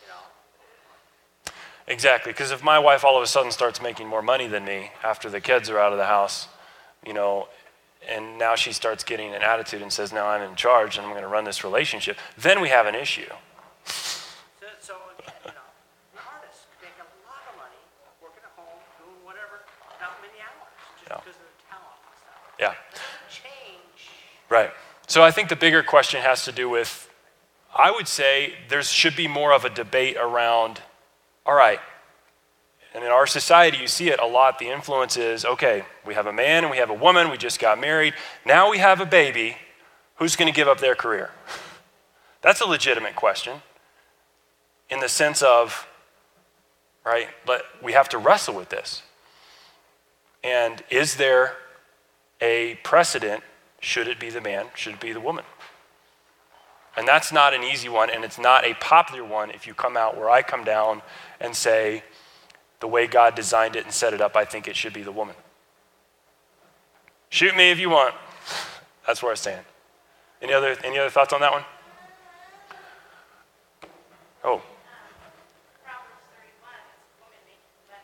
[0.00, 1.52] you know,
[1.86, 4.92] Exactly, because if my wife all of a sudden starts making more money than me
[5.02, 6.48] after the kids are out of the house,
[7.04, 7.48] you know,
[8.08, 11.12] and now she starts getting an attitude and says, "Now I'm in charge and I'm
[11.12, 13.28] going to run this relationship," then we have an issue.
[13.84, 14.94] so, so
[15.44, 15.52] you know,
[16.16, 17.82] artists make a lot of money
[18.20, 19.64] working at home, doing whatever,
[20.00, 21.16] not many hours, just Yeah.
[21.18, 22.58] because of their talent and stuff.
[22.58, 22.74] Yeah,
[23.30, 24.08] change,
[24.48, 24.72] right.
[25.06, 27.08] So I think the bigger question has to do with,
[27.74, 30.80] I would say there should be more of a debate around,
[31.44, 31.80] all right.
[32.94, 34.58] And in our society, you see it a lot.
[34.58, 37.58] The influence is okay, we have a man and we have a woman, we just
[37.58, 38.14] got married.
[38.44, 39.56] Now we have a baby.
[40.16, 41.30] Who's going to give up their career?
[42.42, 43.62] That's a legitimate question
[44.90, 45.86] in the sense of,
[47.04, 49.02] right, but we have to wrestle with this.
[50.44, 51.56] And is there
[52.40, 53.42] a precedent?
[53.80, 54.66] Should it be the man?
[54.74, 55.44] Should it be the woman?
[56.96, 59.96] And that's not an easy one, and it's not a popular one if you come
[59.96, 61.00] out where I come down
[61.40, 62.02] and say,
[62.82, 65.12] the way God designed it and set it up, I think it should be the
[65.12, 65.36] woman.
[67.30, 68.12] Shoot me if you want.
[69.06, 69.64] That's where I stand.
[70.42, 71.64] Any other, any other thoughts on that one?
[74.42, 74.60] Oh,
[75.86, 78.02] Proverbs thirty-one, it's a woman making the money.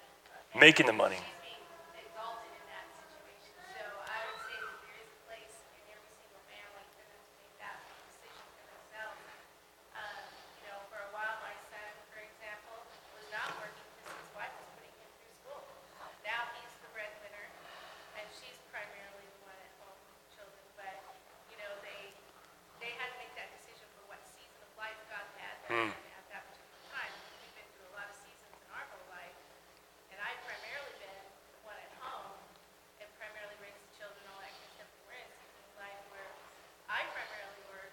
[0.55, 1.19] making the money.
[1.19, 3.59] She's being exalted in that situation.
[3.75, 7.19] So I would say that there is a place in every single family for them
[7.19, 9.19] to make that decision for themselves.
[9.99, 10.23] Um,
[10.63, 12.79] you know, for a while, my son, for example,
[13.19, 15.59] was not working because his wife was putting him through school.
[16.23, 17.47] Now he's the breadwinner,
[18.15, 20.63] and she's primarily the one at home with the children.
[20.79, 20.95] But,
[21.51, 22.15] you know, they,
[22.79, 26.25] they had to make that decision for what season of life God had them at
[26.31, 27.15] that particular time.
[27.43, 29.35] We've been through a lot of seasons in our whole life.
[30.13, 31.23] And I've primarily been
[31.55, 32.37] the one at home
[33.01, 34.91] and primarily raised the children, all that kind of stuff.
[35.09, 36.29] We're in a season of life where
[36.93, 37.93] I primarily work,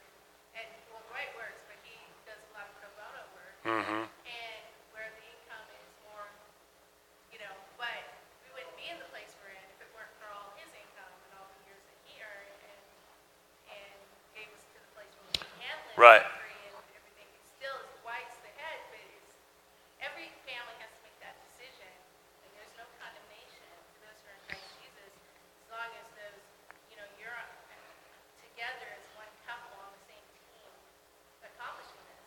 [0.59, 1.95] and well, Dwight works, but he
[2.27, 3.55] does a lot of pro bono work.
[3.63, 4.03] Mm-hmm.
[4.27, 6.27] And where the income is more,
[7.29, 8.01] you know, but
[8.41, 11.11] we wouldn't be in the place we're in if it weren't for all his income
[11.29, 12.81] and all the years that he earned and,
[13.69, 13.93] and
[14.33, 15.94] gave us to the place where we can live.
[16.05, 16.21] Right.
[16.21, 17.25] free and everything.
[17.33, 17.73] It's still,
[18.05, 19.25] Dwight's the head, but it's,
[20.05, 21.89] every family has to make that decision,
[22.45, 26.45] and there's no condemnation to those who are in Christ Jesus, as long as those,
[26.93, 27.33] you know, you're
[28.37, 30.69] together as one couple on the same team
[31.41, 32.21] accomplishing this.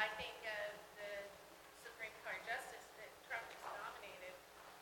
[0.00, 1.12] I think of the
[1.84, 4.32] Supreme Court justice that Trump has nominated,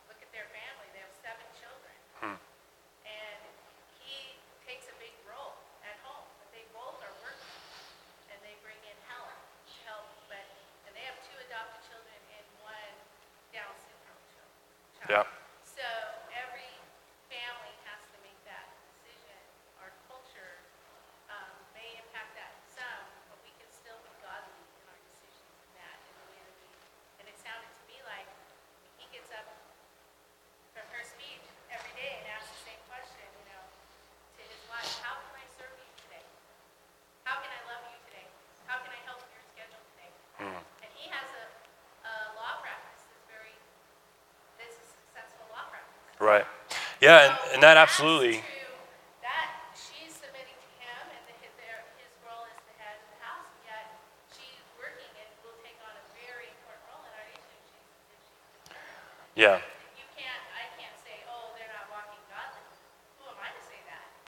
[0.07, 1.99] look at their family, they have seven children.
[2.31, 3.43] And
[3.99, 7.59] he takes a big role at home, but they both are working,
[8.31, 9.35] and they bring in help,
[9.83, 10.47] help, but,
[10.87, 12.95] and they have two adopted children and one
[13.51, 14.53] Down syndrome child.
[15.11, 15.27] Yeah.
[15.67, 15.83] So
[16.31, 16.71] every
[17.27, 19.35] family has to make that decision.
[19.83, 20.63] Our culture
[21.33, 25.71] um, may impact that some, but we can still be godly in our decisions in
[25.83, 26.71] that, in the way that we,
[27.19, 28.29] and it sounded to me like
[29.03, 29.51] he gets up
[30.71, 31.43] from her speech
[31.75, 33.63] every day and asks the same question, you know,
[34.39, 36.23] to his wife, how can I serve you today?
[37.27, 38.27] How can I love you today?
[38.71, 40.11] How can I help your schedule today?
[40.41, 41.47] And he has a,
[42.07, 43.55] a law practice that's very,
[44.59, 45.99] that's a successful law practice.
[46.23, 46.47] Right.
[47.01, 48.77] Yeah, and, and that absolutely, true.
[49.25, 53.09] That, she's submitting to him and the, his, their, his role as the head of
[53.09, 53.85] the house, and yet
[54.37, 57.89] she's working and will take on a very important role in our nation if she's,
[58.13, 59.65] if she's yeah.
[59.97, 62.61] you can't, I can't say, oh, they're not walking godly.
[63.25, 63.33] Who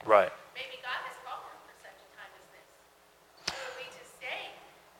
[0.03, 0.31] Right.
[0.51, 2.67] Maybe God has called them for such a time as this.
[3.47, 4.51] Who are we to say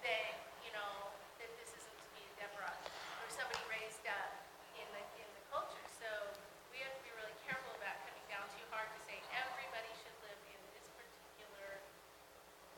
[0.08, 0.32] that,
[0.64, 1.12] you know,
[1.44, 4.32] that this isn't to be a Deborah or somebody raised up
[4.80, 5.84] in the, in the culture?
[6.00, 6.08] So
[6.72, 10.16] we have to be really careful about coming down too hard to say everybody should
[10.24, 11.84] live in this particular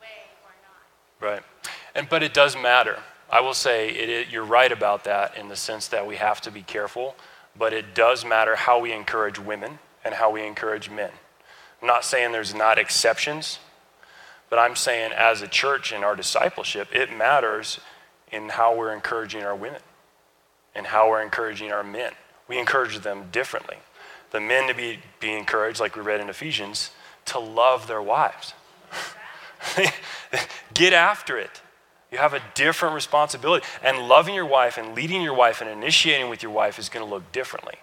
[0.02, 0.82] way or not.
[1.22, 1.46] Right.
[1.94, 2.96] And but it does matter.
[3.28, 6.40] I will say it, it, you're right about that in the sense that we have
[6.40, 7.14] to be careful,
[7.58, 11.10] but it does matter how we encourage women and how we encourage men.
[11.82, 13.58] I'm not saying there's not exceptions,
[14.48, 17.80] but I'm saying as a church in our discipleship, it matters
[18.32, 19.82] in how we're encouraging our women
[20.74, 22.12] and how we're encouraging our men.
[22.48, 23.76] We encourage them differently.
[24.30, 26.92] The men to be, be encouraged, like we read in Ephesians,
[27.26, 28.54] to love their wives.
[30.72, 31.60] Get after it.
[32.10, 33.66] You have a different responsibility.
[33.82, 37.04] And loving your wife and leading your wife and initiating with your wife is going
[37.04, 37.74] to look differently.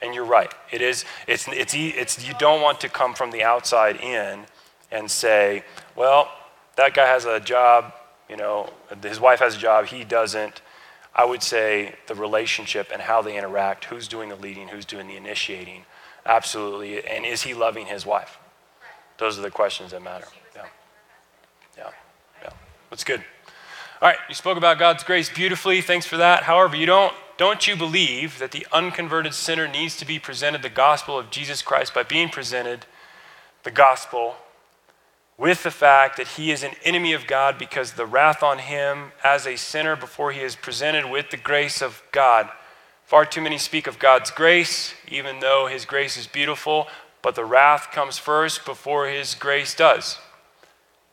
[0.00, 0.52] And you're right.
[0.70, 4.46] It is, it's, it's, it's, you don't want to come from the outside in
[4.90, 5.64] and say,
[5.96, 6.30] well,
[6.76, 7.92] that guy has a job,
[8.28, 8.68] you know,
[9.02, 10.60] his wife has a job, he doesn't.
[11.14, 15.06] I would say the relationship and how they interact, who's doing the leading, who's doing
[15.06, 15.84] the initiating,
[16.24, 17.04] absolutely.
[17.04, 18.38] And is he loving his wife?
[19.18, 20.26] Those are the questions that matter.
[20.56, 20.66] Yeah.
[21.76, 21.90] Yeah.
[22.42, 22.50] Yeah.
[22.90, 23.22] That's good.
[24.02, 25.80] All right, you spoke about God's grace beautifully.
[25.80, 26.42] Thanks for that.
[26.42, 30.68] However, you don't don't you believe that the unconverted sinner needs to be presented the
[30.68, 32.84] gospel of Jesus Christ by being presented
[33.62, 34.34] the gospel
[35.38, 39.12] with the fact that he is an enemy of God because the wrath on him
[39.22, 42.48] as a sinner before he is presented with the grace of God?
[43.04, 46.88] Far too many speak of God's grace, even though his grace is beautiful,
[47.22, 50.18] but the wrath comes first before his grace does.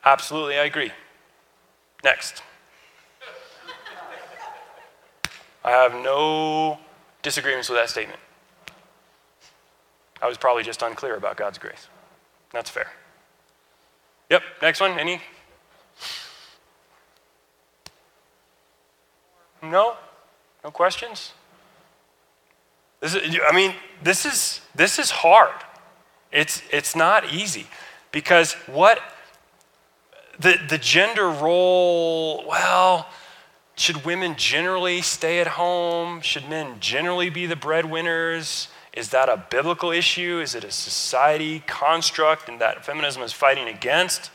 [0.04, 0.92] Absolutely, I agree.
[2.04, 2.42] Next.
[5.64, 6.80] I have no
[7.22, 8.20] disagreements with that statement.
[10.22, 11.88] I was probably just unclear about God's grace.
[12.52, 12.92] That's fair.
[14.30, 15.00] Yep, next one.
[15.00, 15.22] Any?
[19.62, 19.96] No?
[20.64, 21.34] No questions?
[23.00, 25.54] This is, I mean, this is, this is hard.
[26.32, 27.68] It's, it's not easy
[28.12, 29.00] because what
[30.40, 33.08] the, the gender role, well,
[33.80, 36.20] should women generally stay at home?
[36.20, 38.68] Should men generally be the breadwinners?
[38.92, 40.42] Is that a biblical issue?
[40.42, 44.32] Is it a society construct and that feminism is fighting against?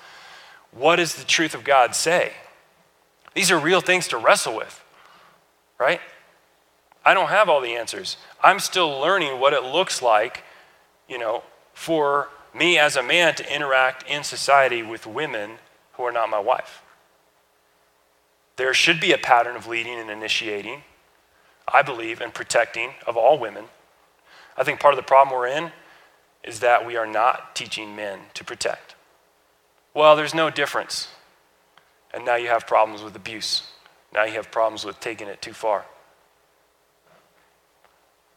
[0.71, 2.33] What does the truth of God say?
[3.35, 4.83] These are real things to wrestle with,
[5.79, 6.01] right?
[7.05, 8.17] I don't have all the answers.
[8.43, 10.43] I'm still learning what it looks like,
[11.07, 11.43] you know,
[11.75, 15.59] for me as a man to interact in society with women
[15.93, 16.81] who are not my wife.
[18.57, 20.83] There should be a pattern of leading and initiating,
[21.67, 23.65] I believe, and protecting of all women.
[24.57, 25.73] I think part of the problem we're in
[26.45, 28.95] is that we are not teaching men to protect.
[29.95, 31.09] Well, there's no difference.
[32.13, 33.63] And now you have problems with abuse.
[34.13, 35.87] Now you have problems with taking it too far.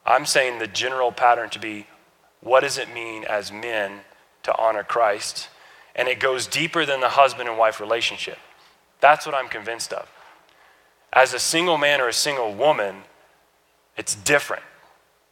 [0.05, 1.85] I'm saying the general pattern to be
[2.41, 4.01] what does it mean as men
[4.43, 5.49] to honor Christ?
[5.95, 8.37] And it goes deeper than the husband and wife relationship.
[8.99, 10.09] That's what I'm convinced of.
[11.13, 13.03] As a single man or a single woman,
[13.95, 14.63] it's different.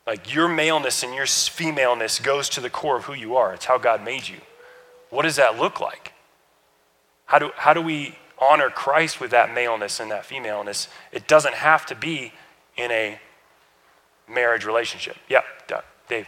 [0.08, 3.54] Like your maleness and your femaleness goes to the core of who you are.
[3.54, 4.38] It's how God made you.
[5.10, 6.14] What does that look like?
[7.26, 10.88] How do, how do we honor Christ with that maleness and that femaleness?
[11.12, 12.34] It doesn't have to be
[12.78, 13.20] in a
[14.28, 15.18] marriage relationship.
[15.28, 15.42] Yeah,
[16.08, 16.28] Dave.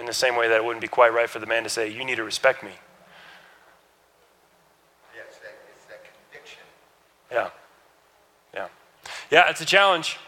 [0.00, 1.88] In the same way that it wouldn't be quite right for the man to say,
[1.88, 2.72] you need to respect me.
[5.14, 6.62] Yeah, it's that, it's that conviction.
[7.30, 7.50] Yeah.
[9.30, 10.18] Yeah, it's a challenge.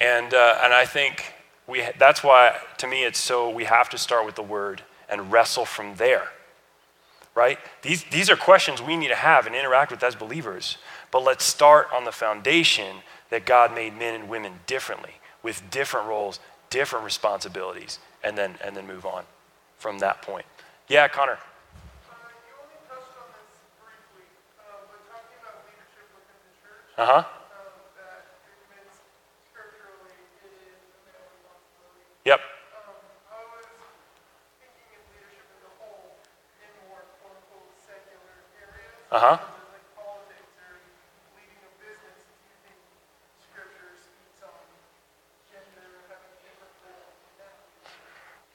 [0.00, 1.34] And, uh, and I think
[1.66, 5.30] we, that's why, to me, it's so we have to start with the word and
[5.30, 6.28] wrestle from there,
[7.34, 7.58] right?
[7.82, 10.78] These, these are questions we need to have and interact with as believers.
[11.10, 12.96] But let's start on the foundation
[13.28, 18.76] that God made men and women differently, with different roles, different responsibilities, and then, and
[18.76, 19.24] then move on
[19.78, 20.46] from that point.
[20.88, 21.38] Yeah, Connor.
[21.38, 21.38] Uh,
[22.46, 24.26] you only touched on this briefly,
[24.58, 27.22] uh, but talking about leadership within the church, Uh huh.
[27.22, 27.26] um,
[27.98, 28.94] that it means
[29.50, 32.04] scripturally it is a male responsibility.
[32.28, 32.40] Yep.
[32.42, 32.94] Um,
[33.32, 33.66] I was
[34.60, 36.18] thinking of leadership as a whole
[36.62, 38.94] in more quote unquote secular areas.
[39.10, 39.36] Uh huh.
[39.38, 40.78] such as like politics or
[41.38, 42.18] leading a business.
[42.26, 42.78] Do you think
[43.40, 44.62] scripture speaks on
[45.48, 47.56] gender having a different role in that?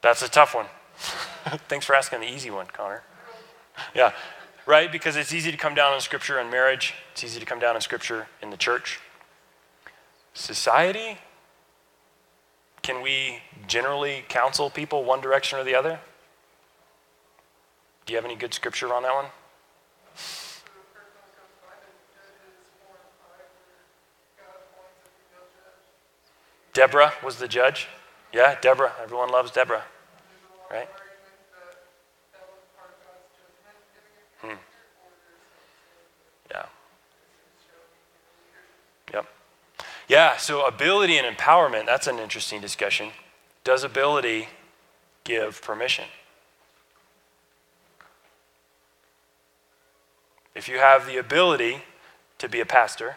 [0.00, 0.66] That's a tough one.
[1.68, 3.02] Thanks for asking the easy one, Connor.
[3.94, 4.12] Yeah,
[4.66, 4.90] right?
[4.90, 7.74] Because it's easy to come down on scripture on marriage, it's easy to come down
[7.74, 9.00] on scripture in the church.
[10.34, 11.18] Society?
[12.82, 16.00] Can we generally counsel people one direction or the other?
[18.06, 19.26] Do you have any good scripture on that one?
[26.72, 27.88] Deborah was the judge.
[28.32, 28.92] Yeah, Deborah.
[29.02, 29.84] Everyone loves Deborah.
[30.70, 30.88] Right?
[34.42, 34.58] there's
[36.50, 36.66] Yeah.
[39.12, 39.26] Yep.
[40.08, 43.10] Yeah, so ability and empowerment, that's an interesting discussion.
[43.64, 44.48] Does ability
[45.24, 46.06] give permission?
[50.54, 51.82] If you have the ability
[52.38, 53.16] to be a pastor,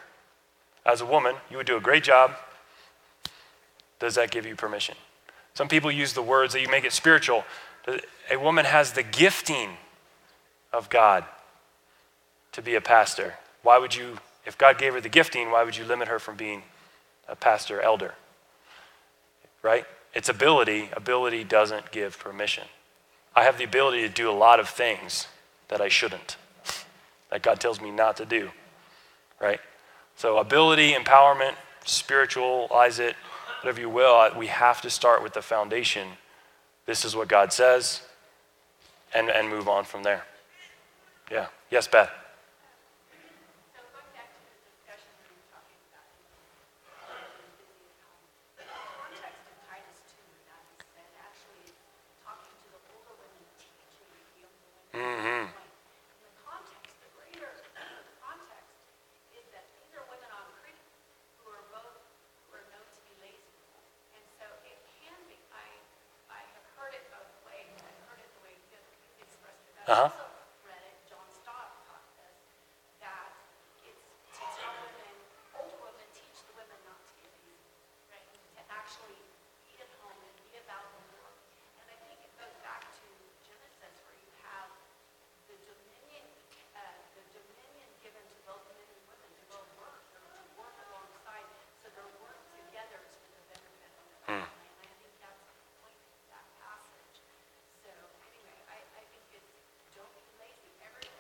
[0.86, 2.36] as a woman, you would do a great job.
[4.02, 4.96] Does that give you permission?
[5.54, 7.46] Some people use the words that you make it spiritual.
[8.32, 9.78] A woman has the gifting
[10.74, 11.24] of God
[12.54, 13.36] to be a pastor.
[13.62, 16.36] Why would you, if God gave her the gifting, why would you limit her from
[16.36, 16.64] being
[17.30, 18.16] a pastor elder?
[19.62, 19.86] Right?
[20.16, 20.90] It's ability.
[20.94, 22.64] Ability doesn't give permission.
[23.36, 25.28] I have the ability to do a lot of things
[25.68, 26.38] that I shouldn't,
[27.30, 28.50] that God tells me not to do.
[29.40, 29.60] Right?
[30.16, 31.54] So, ability, empowerment,
[31.86, 33.16] spiritualize it,
[33.62, 36.08] whatever you will, we have to start with the foundation.
[36.88, 38.02] This is what God says,
[39.14, 40.26] and, and move on from there.
[41.32, 41.46] Yeah.
[41.70, 42.10] Yes, Beth.
[43.72, 46.10] So going back to the discussion we were talking about,
[47.06, 48.18] um, busy at home,
[48.58, 51.78] the context of Titus two, that is said, actually is
[52.26, 54.58] talking to the older women, teaching the younger
[54.98, 55.54] women.
[55.54, 57.54] In the context, the greater
[58.20, 58.74] context
[59.38, 60.82] is that these are women on Crete
[61.46, 62.02] who are both,
[62.50, 63.56] who are known to be lazy.
[64.18, 65.64] And so it can be, I,
[66.28, 68.76] I have heard it both ways, I've heard it the way you
[69.24, 69.80] expressed it.
[69.88, 70.12] I've Uh-huh.
[70.12, 70.28] also
[70.68, 72.38] read it, John Stott taught this,
[73.02, 73.34] that
[73.84, 74.00] it's
[74.38, 75.16] to tell women,
[75.58, 77.58] older women teach the women not to be lazy,
[78.14, 78.24] right?
[78.56, 79.20] To actually
[79.68, 81.36] be at home and be about the Lord.
[81.82, 83.08] And I think it goes back to
[83.44, 84.70] Genesis where you have
[85.50, 86.24] the dominion,
[86.78, 90.76] uh, the dominion given to both men and women to both work, or to work
[90.88, 91.50] alongside,
[91.84, 94.70] so they're work together to the benefit of the family.
[94.72, 97.18] And I think that's the point of that passage.
[97.84, 97.92] So
[98.32, 99.52] anyway, I, I think it's,
[99.92, 100.72] don't be lazy.
[100.80, 101.12] Everybody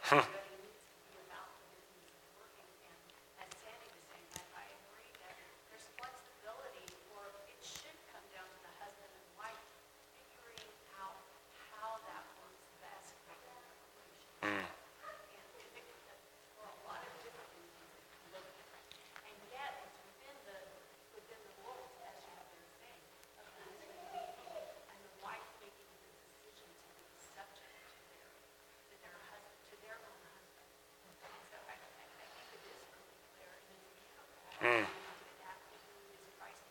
[0.63, 2.71] needs to be about the business of working.
[2.87, 2.95] And
[3.43, 5.35] as Sandy was saying, I, I agree that
[5.67, 9.59] there's flexibility, or it should come down to the husband and wife
[10.15, 11.19] figuring out
[11.75, 13.59] how that works best for their
[13.91, 14.55] relationship.
[14.55, 15.87] And if it,
[16.55, 18.87] for a lot of different reasons, it can look different.
[19.27, 20.59] And yet, it's within the,
[21.15, 23.03] within the rules, as you have been saying,
[23.39, 28.27] of the husband leading and the wife making the decision to be subject to their,
[28.91, 30.67] to their husband, to their own husband.
[31.15, 34.27] And so I, I, I think it is really clear, and it's become,
[34.61, 36.65] that who is Christ.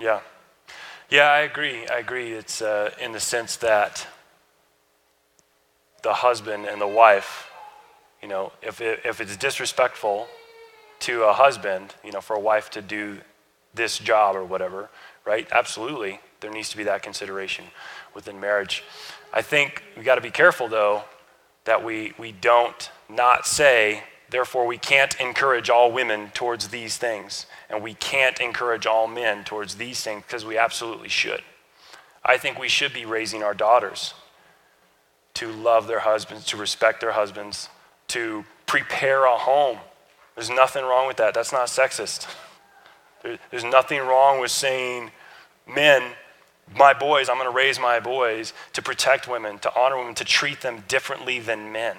[0.00, 0.20] Yeah.
[1.10, 1.86] Yeah, I agree.
[1.88, 2.32] I agree.
[2.32, 4.06] It's uh, in the sense that
[6.02, 7.50] the husband and the wife,
[8.22, 10.26] you know, if, it, if it's disrespectful
[11.00, 13.18] to a husband, you know, for a wife to do
[13.74, 14.88] this job or whatever,
[15.26, 15.46] right?
[15.52, 16.20] Absolutely.
[16.40, 17.66] There needs to be that consideration
[18.14, 18.82] within marriage.
[19.34, 21.02] I think we got to be careful, though,
[21.64, 27.46] that we, we don't not say, therefore, we can't encourage all women towards these things,
[27.68, 31.42] and we can't encourage all men towards these things, because we absolutely should.
[32.24, 34.14] I think we should be raising our daughters
[35.34, 37.68] to love their husbands, to respect their husbands,
[38.08, 39.78] to prepare a home.
[40.34, 41.34] There's nothing wrong with that.
[41.34, 42.26] That's not sexist.
[43.22, 45.12] There- There's nothing wrong with saying,
[45.66, 46.14] men,
[46.74, 50.24] my boys, I'm going to raise my boys to protect women, to honor women, to
[50.24, 51.96] treat them differently than men.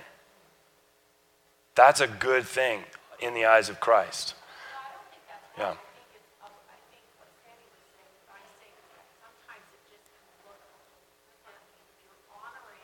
[1.76, 2.84] That's a good thing
[3.19, 4.35] in the eyes of Christ.
[5.57, 5.76] Yeah.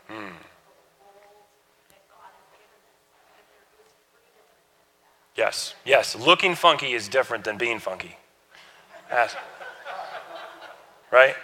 [0.07, 0.29] Hmm.
[5.35, 6.15] Yes, yes.
[6.15, 8.17] Looking funky is different than being funky.
[11.11, 11.35] Right?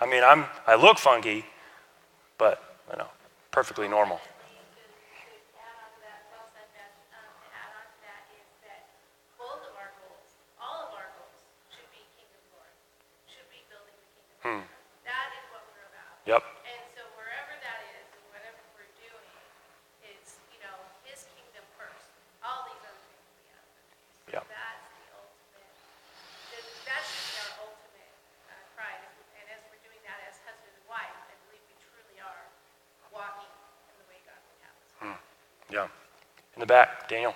[0.00, 1.44] I mean, I'm I look funky,
[2.38, 3.08] but you know,
[3.50, 4.20] perfectly normal.
[4.20, 4.22] To
[5.58, 8.86] add on to that, well said, Beth, um, to add on to that is that
[9.34, 10.30] both of our goals,
[10.62, 11.42] all of our goals
[11.74, 12.70] should be kingdom glory,
[13.26, 14.06] should be building the
[14.38, 14.70] kingdom.
[15.02, 16.17] That is what we're about.
[16.28, 16.44] Yep.
[16.44, 19.32] And so wherever that is, and whatever we're doing,
[20.04, 20.76] it's, you know,
[21.08, 22.04] his kingdom first.
[22.44, 23.72] All these other things will be added.
[24.28, 24.44] So Yeah.
[24.44, 25.72] that's the ultimate,
[26.52, 28.12] that- that should be our ultimate
[28.52, 29.00] uh, pride.
[29.40, 32.44] And as we're doing that as husband and wife, I believe we truly are
[33.08, 33.48] walking
[33.88, 34.92] in the way God would have us.
[35.72, 35.88] Yeah.
[36.56, 37.32] In the back, Daniel.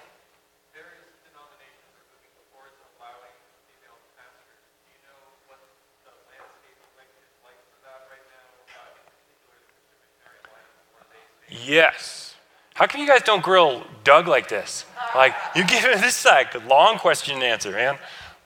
[0.76, 3.36] Various denominations are moving towards allowing
[3.72, 4.60] female pastors.
[4.84, 5.64] Do you know what
[6.04, 10.40] the landscape like is like for that right now, uh, in particular the Christian Missionary
[10.48, 12.34] Alliance, where they say Yes.
[12.74, 14.84] How come you guys don't grill Doug like this?
[15.14, 17.96] Like you give him this like long question and answer, man.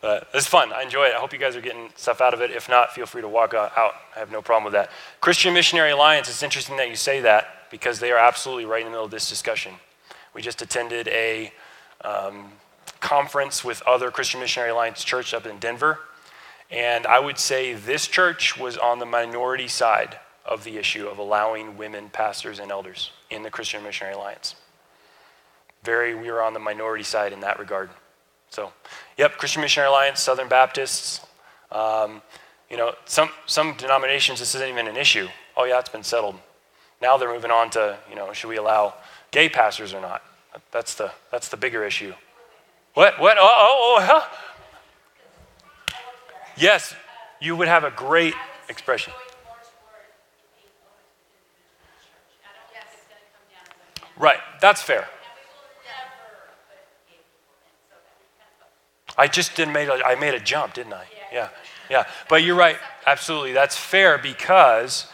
[0.00, 0.72] But it's fun.
[0.72, 1.14] I enjoy it.
[1.14, 2.52] I hope you guys are getting stuff out of it.
[2.52, 3.72] If not, feel free to walk out.
[3.76, 4.92] I have no problem with that.
[5.20, 6.28] Christian Missionary Alliance.
[6.28, 9.10] It's interesting that you say that because they are absolutely right in the middle of
[9.10, 9.74] this discussion.
[10.32, 11.52] We just attended a
[12.02, 12.52] um,
[13.00, 15.98] conference with other Christian Missionary Alliance church up in Denver,
[16.70, 21.18] and I would say this church was on the minority side of the issue of
[21.18, 24.54] allowing women pastors and elders in the Christian Missionary Alliance.
[25.82, 27.90] Very, we were on the minority side in that regard.
[28.50, 28.72] So,
[29.16, 31.20] yep, Christian Missionary Alliance, Southern Baptists.
[31.70, 32.22] Um,
[32.70, 35.28] you know, some some denominations this isn't even an issue.
[35.56, 36.36] Oh yeah, it's been settled.
[37.00, 38.94] Now they're moving on to you know, should we allow
[39.30, 40.22] gay pastors or not?
[40.72, 42.14] That's the that's the bigger issue.
[42.94, 43.36] What what?
[43.38, 44.04] Oh oh oh.
[44.04, 44.22] Huh?
[46.56, 46.94] Yes,
[47.40, 48.34] you would have a great
[48.68, 49.12] expression.
[49.12, 50.08] Going more toward
[50.56, 52.40] being open to individual church.
[52.42, 54.00] I don't think it's gonna come down as a man.
[54.00, 54.00] Right, that's fair.
[54.00, 54.30] And we will never put gay people in, so that we
[54.60, 55.08] that's fair.
[59.18, 61.04] I just didn't make a, I made a jump, didn't I?
[61.32, 61.48] Yeah,
[61.88, 62.06] yeah.
[62.28, 62.76] But you're right,
[63.06, 63.52] absolutely.
[63.52, 65.06] That's fair because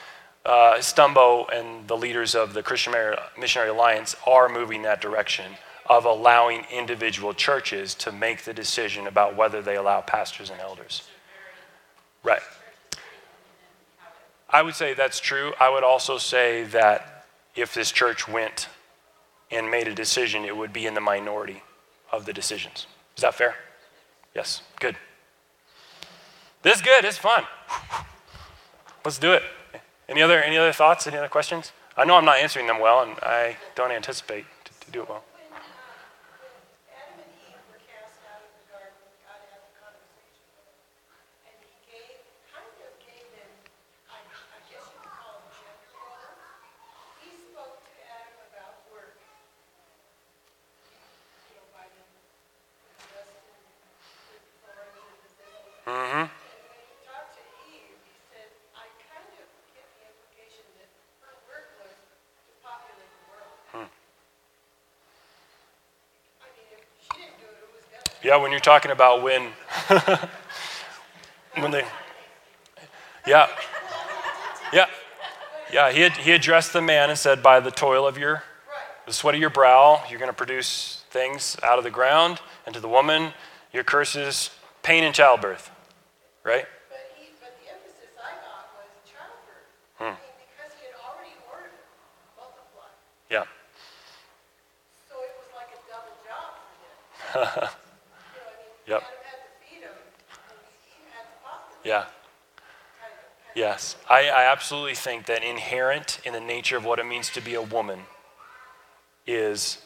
[0.44, 2.94] uh, Stumbo and the leaders of the Christian
[3.38, 5.52] Missionary Alliance are moving that direction
[5.86, 11.08] of allowing individual churches to make the decision about whether they allow pastors and elders.
[12.24, 12.42] Right.
[14.48, 15.52] I would say that's true.
[15.58, 18.68] I would also say that if this church went
[19.52, 21.62] and made a decision, it would be in the minority
[22.10, 22.86] of the decisions.
[23.16, 23.54] Is that fair?
[24.34, 24.96] Yes, good.
[26.62, 27.04] This is good.
[27.04, 27.44] It's fun.
[29.04, 29.42] Let's do it.
[30.08, 31.06] Any other any other thoughts?
[31.06, 31.72] Any other questions?
[31.96, 35.08] I know I'm not answering them well, and I don't anticipate to, to do it
[35.08, 35.22] well.
[35.32, 35.60] When, uh,
[36.40, 36.56] when
[36.96, 40.96] Adam and Eve were cast out of the garden, God had a conversation with them.
[41.44, 43.52] And he gave, kind of gave them,
[44.08, 46.32] I, I guess you could call them gender roles.
[47.20, 49.20] He spoke to Adam about work.
[51.52, 52.08] You know, by them,
[53.12, 53.60] rest and
[54.32, 55.60] with authority and position.
[55.92, 56.24] Mm-hmm.
[56.24, 59.44] And when he talked to Eve, he said, I kind of
[59.76, 60.88] get the implication that
[61.28, 63.52] her work was to populate the world.
[66.40, 68.21] I mean, if she didn't do it, who was gonna?
[68.32, 69.50] Yeah, when you're talking about when
[71.58, 71.84] when they
[73.26, 73.46] Yeah.
[74.72, 74.86] Yeah.
[75.70, 78.42] Yeah, he, had, he addressed the man and said, By the toil of your
[79.04, 82.40] the sweat of your brow, you're going to produce things out of the ground.
[82.64, 83.34] And to the woman,
[83.70, 84.48] your curse is
[84.82, 85.70] pain in childbirth.
[86.42, 86.64] Right?
[86.88, 89.68] But he, but the emphasis I got was childbirth.
[89.98, 90.04] Hmm.
[90.04, 90.16] I mean,
[90.48, 91.76] because he had already ordered
[92.38, 92.88] multiply.
[93.28, 93.44] Yeah.
[95.10, 96.56] So it was like a double job
[97.28, 97.68] for him.
[98.32, 99.02] You know, I mean, Yep.
[101.84, 102.04] Yeah.
[103.54, 107.40] Yes, I, I absolutely think that inherent in the nature of what it means to
[107.42, 108.00] be a woman
[109.26, 109.78] is,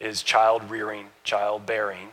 [0.00, 2.08] is child rearing, child bearing.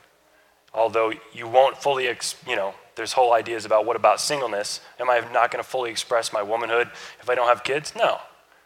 [0.71, 4.81] Although you won't fully, ex, you know, there's whole ideas about what about singleness?
[4.99, 6.89] Am I not going to fully express my womanhood
[7.19, 7.93] if I don't have kids?
[7.95, 8.19] No,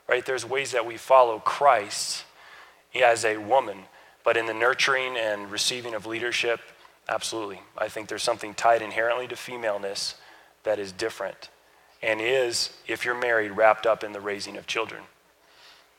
[0.08, 0.26] right?
[0.26, 2.26] There's ways that we follow Christ
[2.94, 3.84] as a woman,
[4.26, 6.60] but in the nurturing and receiving of leadership,
[7.10, 7.62] absolutely.
[7.78, 10.16] I think there's something tied inherently to femaleness
[10.64, 11.50] that is different
[12.02, 15.02] and is, if you're married, wrapped up in the raising of children.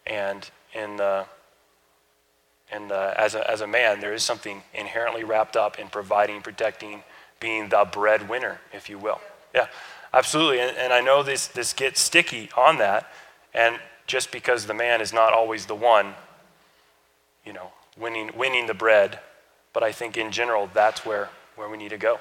[0.06, 1.26] And in the,
[2.70, 7.02] and as, a, as a man, there is something inherently wrapped up in providing, protecting,
[7.40, 9.20] being the breadwinner, if you will.
[9.54, 9.66] Yeah,
[10.12, 10.60] absolutely.
[10.60, 13.10] And, and I know this, this gets sticky on that.
[13.54, 16.14] And just because the man is not always the one,
[17.44, 19.18] you know, winning, winning the bread,
[19.72, 22.18] but I think in general, that's where, where we need to go.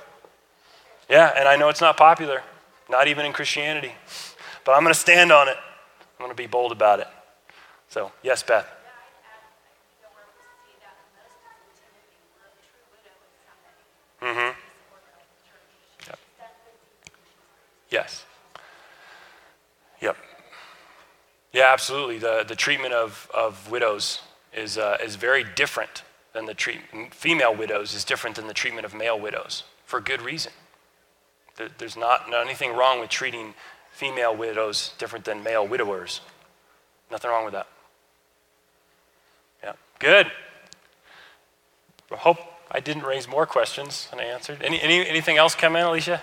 [1.09, 2.43] Yeah, and I know it's not popular,
[2.89, 3.93] not even in Christianity,
[4.65, 5.55] but I'm going to stand on it.
[6.19, 7.07] I'm going to be bold about it.
[7.89, 8.65] So, yes, Beth.
[8.65, 9.39] Yeah, I, I,
[9.95, 13.15] you know, where we see that the most is in Timothy, where a true widow
[13.23, 14.51] is somebody Mm-hmm.
[14.51, 16.09] who's supported by the church.
[16.09, 16.19] Yep.
[16.39, 16.71] That's the
[17.05, 17.13] deep
[17.89, 18.25] Yes.
[20.01, 20.17] Yep.
[21.53, 22.17] Yeah, absolutely.
[22.17, 24.21] The, the treatment of, of widows
[24.53, 28.85] is, uh, is very different than the treatment, female widows is different than the treatment
[28.85, 30.51] of male widows for good reason.
[31.55, 33.53] There, there's not, not anything wrong with treating
[33.91, 36.21] female widows different than male widowers.
[37.09, 37.67] Nothing wrong with that.
[39.63, 40.31] Yeah, good.
[42.11, 42.37] I hope
[42.69, 44.61] I didn't raise more questions than I answered.
[44.61, 46.21] Any, any, anything else come in, Alicia?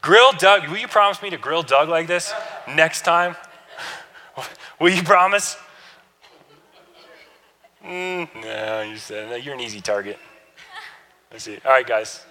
[0.00, 0.68] Grill Doug.
[0.68, 2.32] Will you promise me to grill Doug like this
[2.68, 3.36] next time?
[4.80, 5.56] Will you promise?
[7.84, 10.18] Mm, no, you said no, you're an easy target.
[11.30, 11.58] Let's see.
[11.64, 12.24] All right, guys.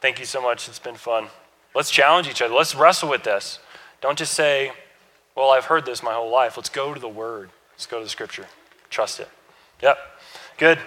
[0.00, 0.68] Thank you so much.
[0.68, 1.28] It's been fun.
[1.74, 2.54] Let's challenge each other.
[2.54, 3.60] Let's wrestle with this.
[4.00, 4.72] Don't just say,
[5.34, 7.50] "Well, I've heard this my whole life." Let's go to the Word.
[7.72, 8.46] Let's go to the Scripture.
[8.88, 9.28] Trust it.
[9.82, 9.98] Yep.
[10.58, 10.78] Good.